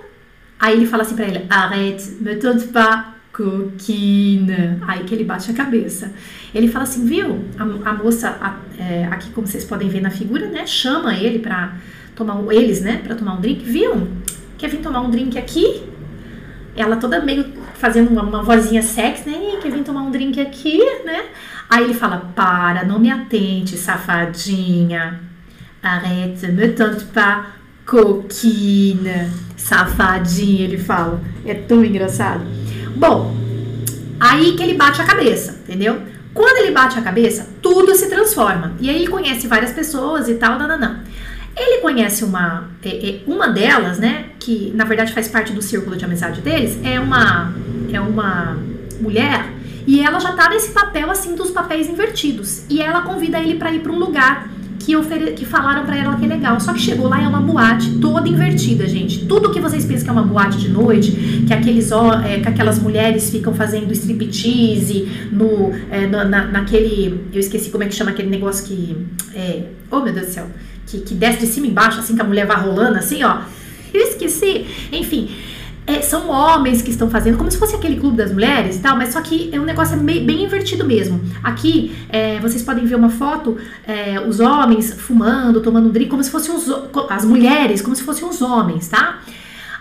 [0.61, 4.79] Aí ele fala assim para ele: arrête, me tente pas, coquina.
[4.87, 6.13] Aí que ele bate a cabeça.
[6.55, 7.45] Ele fala assim, viu?
[7.59, 10.65] A, a moça, a, é, aqui como vocês podem ver na figura, né?
[10.67, 11.75] Chama ele pra
[12.15, 13.01] tomar eles, né?
[13.05, 13.65] Pra tomar um drink.
[13.65, 14.09] Viu?
[14.57, 15.83] Quer vir tomar um drink aqui?
[16.75, 19.59] Ela toda meio fazendo uma, uma vozinha sexy, né?
[19.61, 21.25] Quer vir tomar um drink aqui, né?
[21.69, 25.21] Aí ele fala, para, não me atente, safadinha.
[25.83, 27.47] Arrête, me tente pas,
[27.85, 29.31] coquina.
[29.57, 31.21] Safadinha, ele fala.
[31.45, 32.45] É tão engraçado.
[32.97, 33.37] Bom,
[34.21, 36.01] aí que ele bate a cabeça, entendeu?
[36.33, 38.75] Quando ele bate a cabeça, tudo se transforma.
[38.81, 41.03] E aí ele conhece várias pessoas e tal, nananã.
[41.57, 45.97] Ele conhece uma, é, é, uma delas, né, que na verdade faz parte do círculo
[45.97, 47.55] de amizade deles, é uma,
[47.91, 48.59] é uma
[49.01, 49.56] mulher
[49.87, 52.63] e ela já tá nesse papel assim dos papéis invertidos.
[52.69, 55.33] E ela convida ele para ir para um lugar que, ofere...
[55.33, 56.59] que falaram para ela que é legal.
[56.59, 59.27] Só que chegou lá é uma boate toda invertida, gente.
[59.27, 62.81] Tudo que vocês pensam que é uma boate de noite, que aqueles é, que aquelas
[62.81, 67.29] mulheres ficam fazendo striptease no, é, na, naquele.
[67.33, 69.07] Eu esqueci como é que chama aquele negócio que.
[69.35, 70.47] É, oh meu Deus do céu!
[70.87, 73.39] Que, que desce de cima embaixo, assim que a mulher vai rolando, assim, ó.
[73.95, 74.67] Eu esqueci.
[74.93, 75.31] Enfim
[75.87, 78.97] é, são homens que estão fazendo, como se fosse aquele clube das mulheres e tal,
[78.97, 81.21] mas só que é um negócio bem, bem invertido mesmo.
[81.45, 86.25] Aqui, é, vocês podem ver uma foto, é, os homens fumando, tomando um drink, como
[86.25, 86.69] se fossem os,
[87.09, 89.21] as mulheres, como se fossem os homens, tá?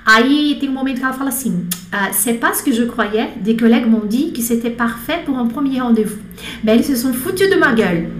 [0.06, 3.32] Aí tem um momento que ela fala assim: ah, C'est pas ce que je croyais,
[3.42, 6.22] des collègues m'ont dit que c'était parfait pour un premier rendez-vous.
[6.64, 8.12] Mais ils se sont foutus de ma gueule.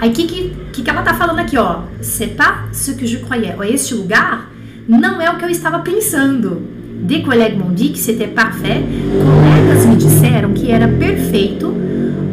[0.00, 0.26] Aí o que,
[0.72, 1.82] que, que ela tá falando aqui, ó?
[2.02, 3.54] C'est pas ce que je croyais.
[3.56, 4.50] Ó, este lugar
[4.88, 6.62] não é o que eu estava pensando.
[7.02, 8.82] Des collègues m'ont dit que c'était parfait.
[9.22, 11.74] Colegas me disseram que era perfeito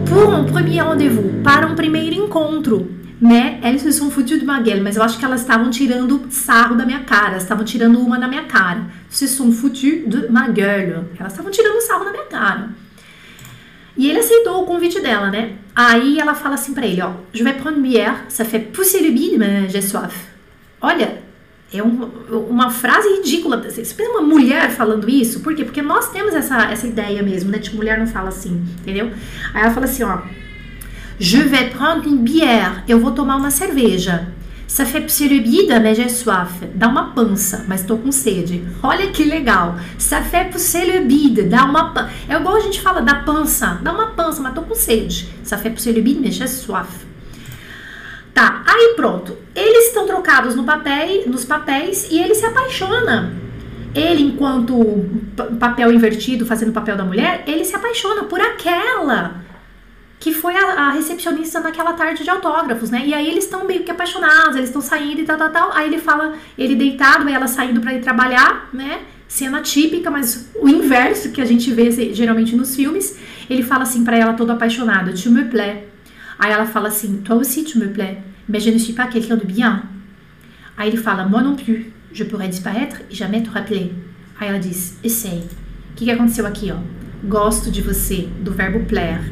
[0.08, 2.90] pour um premier rendez-vous, para um primeiro encontro.
[3.22, 3.60] Né?
[3.64, 6.76] Eles se sont foutus de ma gueule, mas eu acho que elas estavam tirando sarro
[6.76, 8.82] da minha cara, estavam tirando uma na minha cara.
[9.10, 11.06] Se sont foutus de ma gueule.
[11.18, 12.70] Elas estavam tirando sarro da minha cara.
[13.96, 15.54] E ele aceitou o convite dela, né?
[15.76, 19.12] Aí ela fala assim para ele, ó, je vais prendre bière, ça fait pousser le
[19.12, 20.14] bide, mais j'ai soif.
[20.82, 21.20] Olha,
[21.74, 22.06] é uma,
[22.50, 23.58] uma frase ridícula.
[23.58, 25.40] Você pensa uma mulher falando isso?
[25.40, 25.64] Por quê?
[25.64, 27.58] Porque nós temos essa, essa ideia mesmo, né?
[27.58, 29.12] Tipo, mulher não fala assim, entendeu?
[29.54, 30.20] Aí ela fala assim, ó.
[31.20, 32.84] Je vais prendre une bière.
[32.88, 34.28] Eu vou tomar uma cerveja.
[34.68, 35.02] Ça fait
[35.40, 36.52] bide, mais j'ai soif.
[36.74, 38.64] Dá uma pança, mas tô com sede.
[38.82, 39.76] Olha que legal.
[40.00, 40.50] Ça fait
[41.06, 41.44] bide.
[41.44, 42.10] Dá uma pança.
[42.28, 43.80] É igual a gente fala da pança.
[43.84, 45.30] Dá uma pança, mas tô com sede.
[45.44, 45.70] Ça fait
[46.02, 47.06] bide, mais j'ai soif.
[48.34, 49.38] Tá, aí pronto.
[49.56, 53.34] Eles estão trocados no papel, nos papéis e ele se apaixona.
[53.94, 55.06] Ele, enquanto
[55.60, 59.44] papel invertido, fazendo o papel da mulher, ele se apaixona por aquela
[60.20, 63.04] que foi a, a recepcionista naquela tarde de autógrafos, né?
[63.06, 65.72] E aí eles estão meio que apaixonados, eles estão saindo e tal, tal, tal.
[65.74, 69.02] Aí ele fala, ele deitado, ela saindo para ir trabalhar, né?
[69.28, 73.18] Cena típica, mas o inverso que a gente vê geralmente nos filmes.
[73.50, 75.93] Ele fala assim para ela todo apaixonado, tu me plais.
[76.44, 78.18] Aí ela fala assim, toi aussi tu me plais,
[78.50, 79.84] mais je ne suis pas quelqu'un de bien.
[80.76, 83.94] Aí ele fala, moi non plus, je pourrais disparaître e jamais te rappeler.
[84.38, 85.46] Aí ela diz, essaye.
[85.92, 86.76] O que, que aconteceu aqui, ó?
[87.26, 89.32] Gosto de você, do verbo plaire.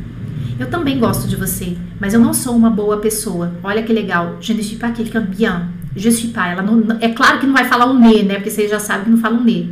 [0.58, 3.52] Eu também gosto de você, mas eu não sou uma boa pessoa.
[3.62, 4.38] Olha que legal.
[4.40, 5.68] Je ne suis pas quelqu'un bien.
[5.94, 6.48] Je suis pas.
[6.48, 8.36] Ela não, é claro que não vai falar um ne, né?
[8.36, 9.70] Porque vocês já sabem que não fala um ne.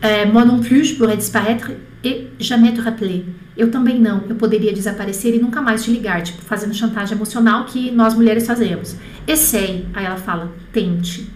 [0.00, 3.26] É, moi non plus, je pourrais disparaître et jamais te rappeler.
[3.58, 7.64] Eu também não, eu poderia desaparecer e nunca mais te ligar, tipo, fazendo chantagem emocional
[7.64, 8.94] que nós mulheres fazemos.
[9.26, 11.28] Essay, aí ela fala, tente.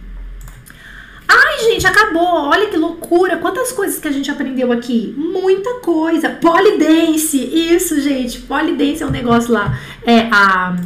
[1.26, 2.48] Ai, gente, acabou.
[2.48, 3.38] Olha que loucura.
[3.38, 5.12] Quantas coisas que a gente aprendeu aqui.
[5.16, 6.30] Muita coisa.
[6.30, 7.38] Polidense.
[7.38, 8.38] Isso, gente.
[8.42, 9.76] Polidense é um negócio lá.
[10.06, 10.76] É a,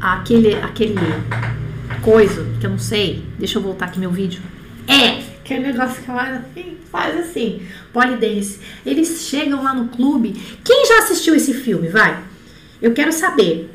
[0.00, 0.96] a aquele aquele
[2.02, 3.22] coisa que eu não sei.
[3.38, 4.40] Deixa eu voltar aqui meu vídeo.
[4.88, 8.60] É Aquele negócio que faz assim, faz assim, polidense.
[8.86, 10.32] Eles chegam lá no clube.
[10.64, 11.88] Quem já assistiu esse filme?
[11.88, 12.22] Vai.
[12.80, 13.68] Eu quero saber.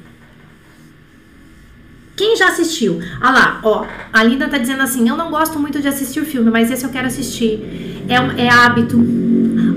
[2.16, 3.02] Quem já assistiu?
[3.20, 3.86] Ah lá, ó.
[4.14, 6.86] A Linda tá dizendo assim: eu não gosto muito de assistir o filme, mas esse
[6.86, 7.60] eu quero assistir.
[8.08, 8.98] É, é hábito.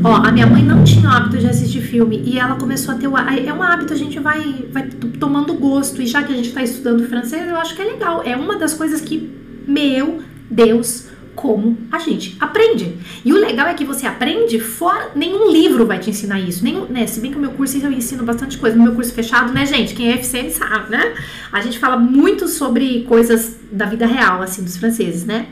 [0.04, 2.96] Ó, a minha mãe não tinha o hábito de assistir filme e ela começou a
[2.96, 3.18] ter o.
[3.18, 4.84] É um hábito, a gente vai, vai
[5.18, 6.00] tomando gosto.
[6.00, 8.22] E já que a gente tá estudando francês, eu acho que é legal.
[8.24, 9.28] É uma das coisas que,
[9.66, 11.07] meu Deus,
[11.38, 12.98] como a gente aprende.
[13.24, 16.64] E o legal é que você aprende fora, nenhum livro vai te ensinar isso.
[16.64, 17.06] Nenhum, né?
[17.06, 18.76] Se bem que o meu curso eu ensino bastante coisa.
[18.76, 19.94] No meu curso fechado, né, gente?
[19.94, 21.14] Quem é FCM sabe, né?
[21.52, 25.46] A gente fala muito sobre coisas da vida real, assim, dos franceses, né?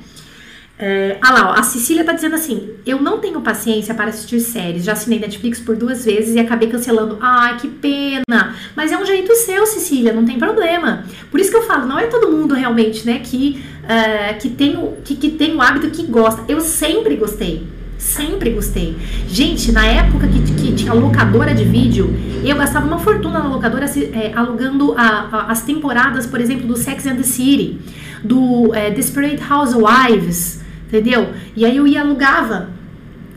[0.79, 4.41] É, ah lá, ó, a Cecília tá dizendo assim: Eu não tenho paciência para assistir
[4.41, 4.85] séries.
[4.85, 7.17] Já assinei Netflix por duas vezes e acabei cancelando.
[7.21, 8.55] Ai, que pena!
[8.75, 11.05] Mas é um jeito seu, Cecília, não tem problema.
[11.31, 14.77] Por isso que eu falo: não é todo mundo realmente, né, que, uh, que, tem
[14.77, 16.45] o, que, que tem o hábito que gosta.
[16.49, 17.67] Eu sempre gostei.
[17.99, 18.97] Sempre gostei.
[19.27, 23.87] Gente, na época que, que tinha locadora de vídeo, eu gastava uma fortuna na locadora
[23.87, 27.81] é, alugando a, a, as temporadas, por exemplo, do Sex and the City,
[28.23, 31.31] do é, Desperate Housewives, entendeu?
[31.57, 32.69] E aí eu ia alugava.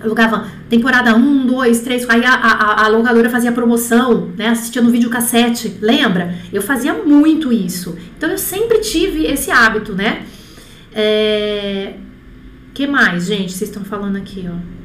[0.02, 4.48] Alugava temporada 1, 2, 3, aí a, a, a locadora fazia promoção, né?
[4.50, 6.36] Assistia no videocassete, lembra?
[6.54, 7.98] Eu fazia muito isso.
[8.18, 10.24] Então eu sempre tive esse hábito, né?
[10.94, 11.94] É,
[12.74, 13.52] que mais, gente?
[13.52, 14.80] Vocês estão falando aqui, ó.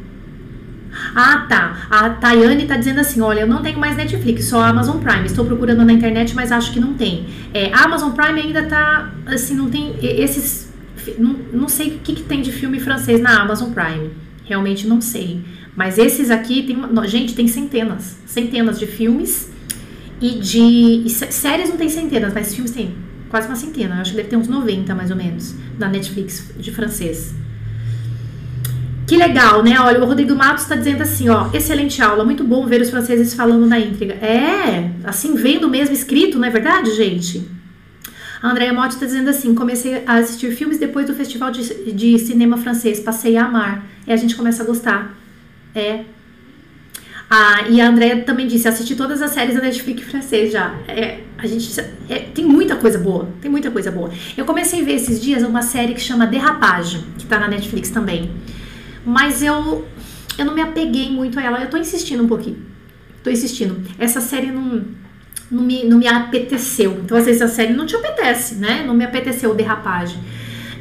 [1.14, 1.86] Ah, tá.
[1.90, 5.26] A Tayane tá dizendo assim: olha, eu não tenho mais Netflix, só Amazon Prime.
[5.26, 7.26] Estou procurando na internet, mas acho que não tem.
[7.52, 9.12] É, a Amazon Prime ainda tá.
[9.26, 9.94] Assim, não tem.
[10.02, 10.72] Esses.
[11.18, 14.10] Não, não sei o que, que tem de filme francês na Amazon Prime.
[14.44, 15.42] Realmente não sei.
[15.76, 18.18] Mas esses aqui, tem, gente, tem centenas.
[18.26, 19.52] Centenas de filmes.
[20.20, 21.02] E de.
[21.04, 22.94] E séries não tem centenas, mas filmes tem
[23.34, 24.00] quase uma centena.
[24.00, 27.34] Acho que deve ter uns 90 mais ou menos na Netflix de francês.
[29.08, 29.76] Que legal, né?
[29.80, 33.34] Olha, o Rodrigo Matos está dizendo assim, ó, excelente aula, muito bom ver os franceses
[33.34, 34.14] falando na íntegra.
[34.14, 37.44] É, assim, vendo mesmo escrito, não é verdade, gente?
[38.40, 42.16] A Andrea Motti está dizendo assim, comecei a assistir filmes depois do festival de, de
[42.20, 43.84] cinema francês, passei a amar.
[44.06, 45.12] E a gente começa a gostar.
[45.74, 46.04] É.
[47.36, 50.72] Ah, e a Andrea também disse, assisti todas as séries da Netflix francês já.
[50.86, 51.68] É, a gente
[52.08, 54.08] é, tem muita coisa boa, tem muita coisa boa.
[54.36, 57.90] Eu comecei a ver esses dias uma série que chama Derrapagem, que está na Netflix
[57.90, 58.30] também.
[59.04, 59.84] Mas eu,
[60.38, 61.60] eu não me apeguei muito a ela.
[61.60, 62.58] Eu tô insistindo um pouquinho.
[63.24, 63.82] Tô insistindo.
[63.98, 64.84] Essa série não,
[65.50, 67.00] não, me, não me apeteceu.
[67.02, 68.84] Então, às vezes, a série não te apetece, né?
[68.86, 70.20] Não me apeteceu o derrapagem.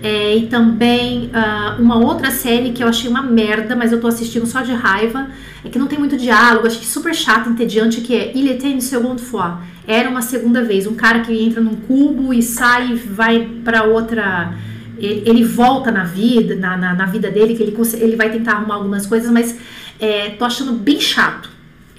[0.03, 4.07] É, e também uh, uma outra série que eu achei uma merda, mas eu tô
[4.07, 5.29] assistindo só de raiva,
[5.63, 8.81] é que não tem muito diálogo, achei super chato, entediante, que é Il était une
[8.81, 9.53] seconde fois.
[9.87, 13.83] Era uma segunda vez, um cara que entra num cubo e sai e vai para
[13.83, 14.53] outra
[14.97, 18.53] ele, ele volta na vida, na, na, na, vida dele, que ele, ele vai tentar
[18.53, 19.57] arrumar algumas coisas, mas
[19.99, 21.49] é, tô achando bem chato.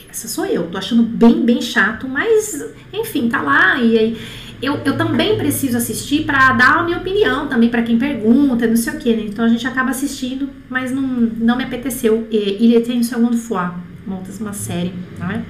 [0.08, 4.16] Essa sou eu, tô achando bem, bem chato, mas enfim, tá lá e aí.
[4.64, 8.76] Eu, eu também preciso assistir para dar a minha opinião também para quem pergunta, não
[8.76, 9.24] sei o que, né?
[9.26, 12.26] Então a gente acaba assistindo, mas não, não me apeteceu.
[12.30, 13.70] Ele tem o segundo fois,
[14.06, 15.42] montas uma série, não é?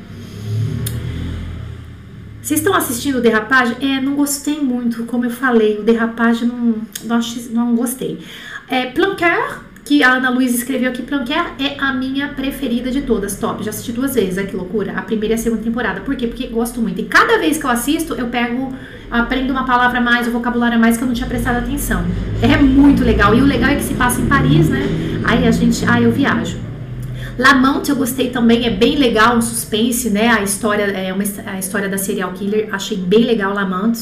[2.45, 3.77] Vocês estão assistindo o Derrapagem?
[3.81, 6.75] É, não gostei muito, como eu falei, o Derrapagem não,
[7.05, 7.21] não,
[7.53, 8.19] não gostei.
[8.69, 13.39] É, Planquer, que a Ana Luiz escreveu aqui, Planquer é a minha preferida de todas,
[13.39, 13.65] top.
[13.65, 16.03] Já assisti duas vezes, olha que loucura, a primeira e a segunda temporada.
[16.03, 16.27] Por quê?
[16.27, 17.01] Porque gosto muito.
[17.01, 18.75] E cada vez que eu assisto, eu pego,
[19.21, 22.05] aprendo uma palavra a mais, um vocabulário a mais que eu não tinha prestado atenção.
[22.43, 23.35] É muito legal.
[23.35, 24.83] E o legal é que se passa em Paris, né?
[25.25, 26.59] Aí a gente, aí eu viajo.
[27.39, 30.31] Lamont eu gostei também, é bem legal, um suspense, né?
[30.31, 33.99] A história, é uma, a história da serial killer, achei bem legal Lamont,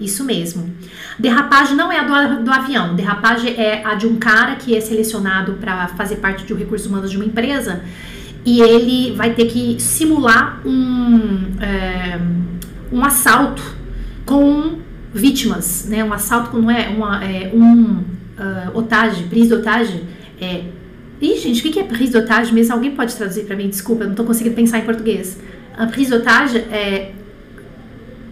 [0.00, 0.70] isso mesmo.
[1.18, 4.80] Derrapagem não é a do, do avião, derrapagem é a de um cara que é
[4.80, 7.82] selecionado para fazer parte de um recurso humano de uma empresa
[8.44, 12.18] e ele vai ter que simular um, é,
[12.92, 13.83] um assalto
[14.24, 14.78] com
[15.12, 16.02] vítimas, né?
[16.02, 20.02] Um assalto com é, uma, é um uh, otage, prise otage,
[20.40, 20.64] é
[21.20, 22.74] Ih, gente, o que é prise d'otage mesmo?
[22.74, 23.68] Alguém pode traduzir para mim?
[23.68, 25.38] Desculpa, eu não estou conseguindo pensar em português.
[25.76, 27.12] A prise d'otage é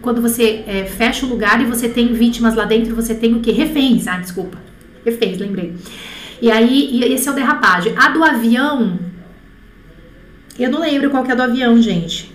[0.00, 3.40] quando você é, fecha o lugar e você tem vítimas lá dentro, você tem o
[3.40, 3.52] que?
[3.52, 4.09] Reféns.
[4.09, 4.59] Ah, desculpa.
[5.05, 5.74] Reféns, lembrei.
[6.40, 7.94] E aí, e esse é o derrapagem.
[7.96, 8.98] A do avião,
[10.59, 12.32] eu não lembro qual que é a do avião, gente.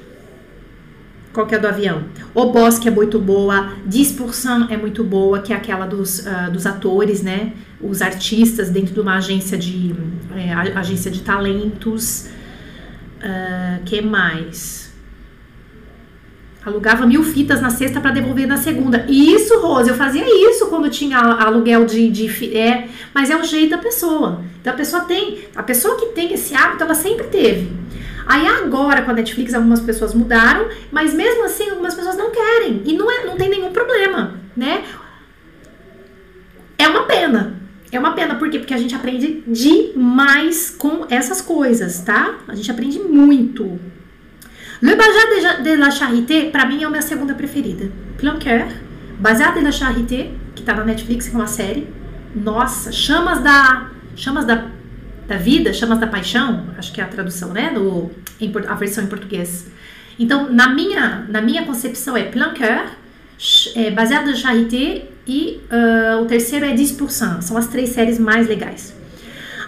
[1.38, 2.04] Qual que é do avião?
[2.34, 6.65] O Bosque é muito boa, 10% é muito boa, que é aquela dos, uh, dos
[6.65, 7.54] atores, né?
[7.80, 9.93] os artistas dentro de uma agência de
[10.36, 12.28] é, agência de talentos.
[13.17, 14.91] Uh, que mais?
[16.65, 19.06] Alugava mil fitas na sexta para devolver na segunda.
[19.08, 23.69] Isso, Rose, eu fazia isso quando tinha aluguel de, de é, mas é o jeito
[23.69, 24.41] da pessoa.
[24.60, 27.69] Então a pessoa tem, a pessoa que tem esse hábito, ela sempre teve.
[28.28, 32.82] Aí agora com a Netflix algumas pessoas mudaram, mas mesmo assim algumas pessoas não querem
[32.86, 34.84] e não é, não tem nenhum problema, né?
[36.78, 37.58] É uma pena,
[37.92, 38.60] é uma pena, por quê?
[38.60, 42.36] Porque a gente aprende demais com essas coisas, tá?
[42.48, 43.80] A gente aprende muito.
[44.82, 47.90] Le Bazar de la Charité, pra mim, é a minha segunda preferida.
[48.17, 48.67] Planquer,
[49.17, 51.88] Bazar de la Charité, que tá na Netflix, que é uma série.
[52.36, 53.90] Nossa, Chamas da...
[54.15, 54.65] Chamas da,
[55.28, 57.69] da Vida, Chamas da Paixão, acho que é a tradução, né?
[57.69, 58.10] No,
[58.67, 59.67] a versão em português.
[60.17, 62.86] Então, na minha, na minha concepção, é Planquer,
[63.75, 67.42] é, Bazar de Charité e uh, o terceiro é 10%.
[67.42, 68.96] São as três séries mais legais.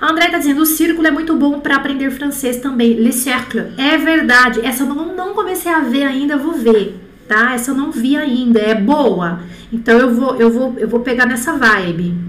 [0.01, 2.93] A André tá dizendo, o círculo é muito bom para aprender francês também.
[2.93, 3.73] Le Cercle.
[3.77, 4.65] É verdade.
[4.65, 6.97] Essa eu não, não comecei a ver ainda, vou ver.
[7.27, 7.53] Tá?
[7.53, 8.59] Essa eu não vi ainda.
[8.59, 9.41] É boa.
[9.71, 12.28] Então eu vou, eu vou, eu vou pegar nessa vibe.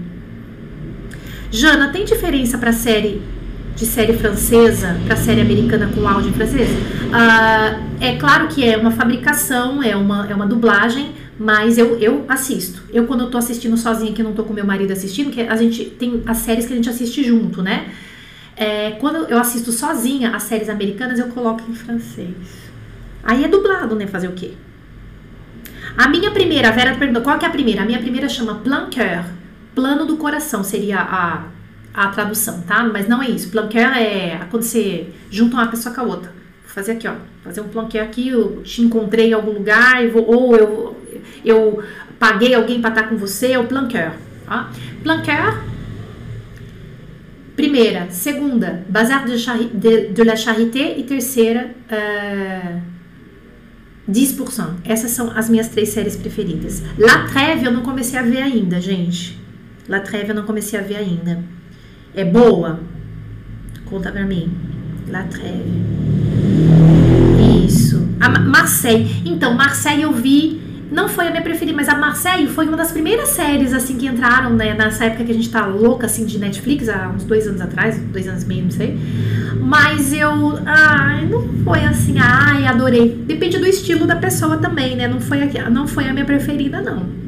[1.51, 3.21] Jana, tem diferença para série
[3.75, 6.69] de série francesa para série americana com áudio francês?
[6.69, 12.23] Uh, é claro que é uma fabricação, é uma, é uma dublagem, mas eu, eu
[12.29, 12.83] assisto.
[12.93, 15.55] Eu, quando eu tô assistindo sozinha, que não tô com meu marido assistindo, que a
[15.57, 17.89] gente tem as séries que a gente assiste junto, né?
[18.55, 22.29] É, quando eu assisto sozinha as séries americanas, eu coloco em francês.
[23.23, 24.07] Aí é dublado, né?
[24.07, 24.51] Fazer o quê?
[25.97, 27.81] A minha primeira, a Vera perguntou, qual que é a primeira?
[27.81, 29.25] A minha primeira chama Plan Cœur,
[29.73, 31.43] plano do coração, seria a,
[31.93, 32.83] a tradução, tá?
[32.83, 33.49] Mas não é isso.
[33.49, 36.29] Plan Cœur é quando você junta uma pessoa com a outra.
[36.63, 37.13] Vou fazer aqui, ó.
[37.43, 40.97] Fazer um plan cœur aqui, eu te encontrei em algum lugar, vou, ou eu,
[41.43, 41.83] eu
[42.19, 44.13] paguei alguém para estar com você, é o plan cœur.
[44.45, 44.69] Tá?
[45.03, 45.71] Plan cœur
[47.55, 49.35] Primeira, segunda, Bazar de,
[49.73, 52.81] de, de la Charité e terceira, uh,
[54.09, 54.75] 10%.
[54.85, 56.81] Essas são as minhas três séries preferidas.
[56.97, 59.40] La Treve eu não comecei a ver ainda, gente.
[59.87, 61.43] La Treve eu não comecei a ver ainda.
[62.15, 62.79] É boa?
[63.85, 64.51] Conta pra mim.
[65.07, 65.81] La Treve.
[67.65, 68.07] Isso.
[68.19, 69.23] A Marseille.
[69.25, 70.61] Então, Marseille eu vi
[70.91, 74.05] não foi a minha preferida, mas a Marseille foi uma das primeiras séries, assim, que
[74.05, 77.47] entraram, né, nessa época que a gente tá louca, assim, de Netflix, há uns dois
[77.47, 78.99] anos atrás, dois anos e meio, não sei.
[79.57, 83.23] Mas eu, ai, não foi assim, ai, adorei.
[83.25, 86.81] Depende do estilo da pessoa também, né, não foi a, não foi a minha preferida,
[86.81, 87.20] não.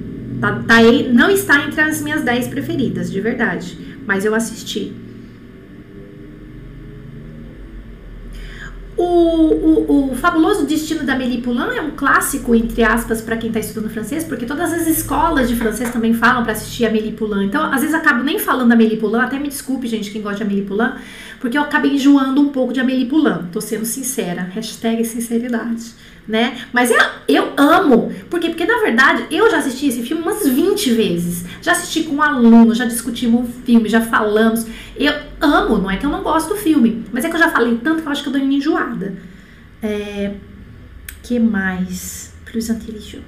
[0.43, 0.81] Tá, tá,
[1.13, 3.77] não está entre as minhas dez preferidas, de verdade.
[4.05, 4.93] Mas eu assisti.
[8.97, 13.47] O, o, o, Fabuloso Destino da Amélie Poulain é um clássico, entre aspas, para quem
[13.47, 17.45] está estudando francês, porque todas as escolas de francês também falam para assistir Amélie Poulain.
[17.45, 20.43] Então, às vezes, acabo nem falando Amélie Poulain, até me desculpe, gente, quem gosta de
[20.43, 20.95] Amélie Poulain,
[21.43, 23.49] porque eu acabei enjoando um pouco de Amélie Poulain.
[23.51, 24.43] Tô sendo sincera.
[24.43, 25.93] Hashtag sinceridade
[26.25, 26.57] né?
[26.71, 28.09] Mas eu, eu amo.
[28.29, 28.47] Por quê?
[28.47, 31.43] Porque na verdade eu já assisti esse filme umas 20 vezes.
[31.61, 34.65] Já assisti com um aluno, já discutimos o filme, já falamos.
[34.95, 37.49] Eu amo, não é que eu não gosto do filme, mas é que eu já
[37.49, 39.13] falei tanto que eu acho que eu dou uma enjoada.
[39.81, 40.35] É,
[41.21, 42.33] que mais?
[42.45, 43.21] Plus intelligent.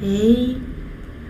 [0.00, 0.56] Ei.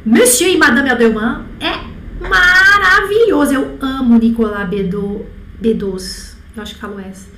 [0.04, 1.88] Monsieur e Madame Adelman é
[2.20, 3.54] maravilhoso.
[3.54, 6.36] Eu amo Nicolas Bedos.
[6.56, 7.28] Eu acho que falo essa.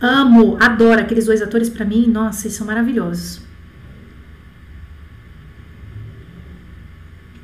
[0.00, 3.40] Amo, adoro aqueles dois atores para mim, nossa, eles são maravilhosos.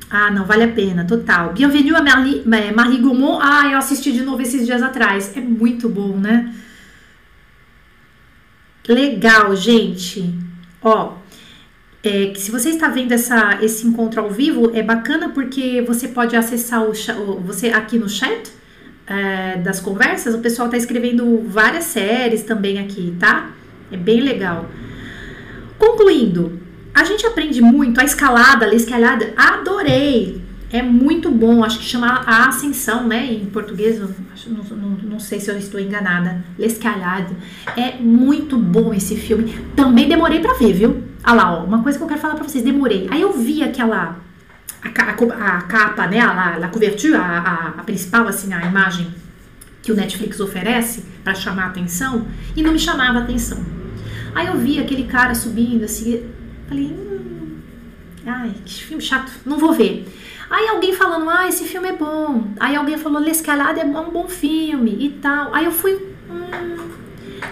[0.09, 1.53] Ah, não, vale a pena, total.
[1.53, 3.39] Bienvenue a Marie, Marie Gaumont.
[3.41, 5.35] Ah, eu assisti de novo esses dias atrás.
[5.37, 6.53] É muito bom, né?
[8.85, 10.37] Legal, gente.
[10.81, 11.13] Ó,
[12.03, 16.35] é, se você está vendo essa, esse encontro ao vivo, é bacana porque você pode
[16.35, 16.93] acessar o,
[17.41, 18.51] você aqui no chat
[19.05, 23.51] é, das conversas, o pessoal tá escrevendo várias séries também aqui, tá?
[23.91, 24.67] É bem legal.
[25.77, 26.59] Concluindo,
[26.93, 30.41] a gente aprende muito a escalada, a escalada, adorei.
[30.73, 33.25] É muito bom, acho que chama a ascensão, né?
[33.31, 36.43] Em português, não, não, não sei se eu estou enganada.
[36.57, 37.35] L'escalade.
[37.75, 39.53] É muito bom esse filme.
[39.75, 41.10] Também demorei para ver, viu?
[41.23, 43.07] Ah lá, ó, uma coisa que eu quero falar para vocês, demorei.
[43.11, 44.17] Aí eu vi aquela
[44.83, 49.13] a, a capa, né, a, a couverture, a, a, a principal, assim, a imagem
[49.81, 53.63] que o Netflix oferece para chamar a atenção e não me chamava a atenção.
[54.33, 56.29] Aí eu vi aquele cara subindo assim,
[56.67, 57.57] falei, hum,
[58.25, 60.07] ai, que filme chato, não vou ver.
[60.49, 62.51] Aí alguém falando, ah, esse filme é bom.
[62.59, 65.53] Aí alguém falou, L'Escalade é um bom filme e tal.
[65.53, 65.93] Aí eu fui,
[66.29, 66.89] hum,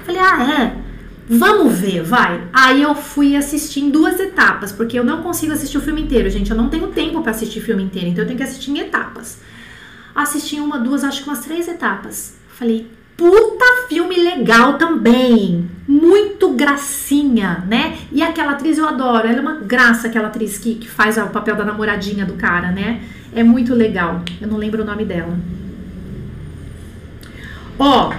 [0.05, 0.88] falei, ah, é.
[1.31, 2.41] Vamos ver, vai.
[2.51, 6.27] Aí eu fui assistir em duas etapas, porque eu não consigo assistir o filme inteiro,
[6.27, 6.49] gente.
[6.49, 8.79] Eu não tenho tempo para assistir o filme inteiro, então eu tenho que assistir em
[8.79, 9.39] etapas.
[10.15, 12.35] Assisti uma, duas, acho que umas três etapas.
[12.47, 15.69] Falei, puta filme legal também.
[15.87, 17.99] Muito gracinha, né?
[18.11, 19.27] E aquela atriz eu adoro.
[19.27, 22.71] Ela é uma graça, aquela atriz que, que faz o papel da namoradinha do cara,
[22.71, 23.03] né?
[23.35, 24.23] É muito legal.
[24.41, 25.37] Eu não lembro o nome dela.
[27.77, 28.11] Ó,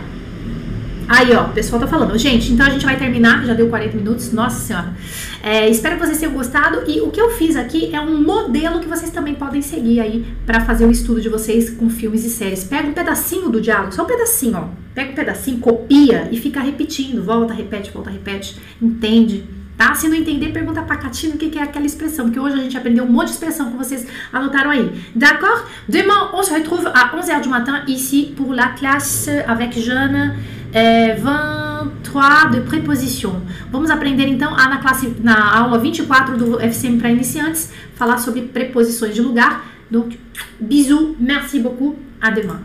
[1.11, 2.17] Aí, ó, o pessoal tá falando.
[2.17, 4.95] Gente, então a gente vai terminar, já deu 40 minutos, nossa senhora.
[5.43, 6.85] É, espero que vocês tenham gostado.
[6.89, 10.25] E o que eu fiz aqui é um modelo que vocês também podem seguir aí
[10.47, 12.63] para fazer o estudo de vocês com filmes e séries.
[12.63, 14.69] Pega um pedacinho do diálogo, só um pedacinho, ó.
[14.95, 17.25] Pega um pedacinho, copia e fica repetindo.
[17.25, 18.57] Volta, repete, volta, repete.
[18.81, 19.45] Entende?
[19.81, 19.95] Tá?
[19.95, 22.77] Se não entender, pergunta pra Catina o que é aquela expressão, porque hoje a gente
[22.77, 24.93] aprendeu um monte de expressão que vocês anotaram aí.
[25.15, 25.63] D'accord?
[25.89, 30.37] Demain, on se retrouve à 11h du matin ici pour la classe avec Jeanne.
[30.73, 33.41] é, 23 de preposition.
[33.71, 39.15] Vamos aprender então na, classe, na aula 24 do FCM para iniciantes, falar sobre preposições
[39.15, 39.65] de lugar.
[39.91, 40.19] Donc,
[40.61, 42.61] bisous, merci beaucoup, à demain.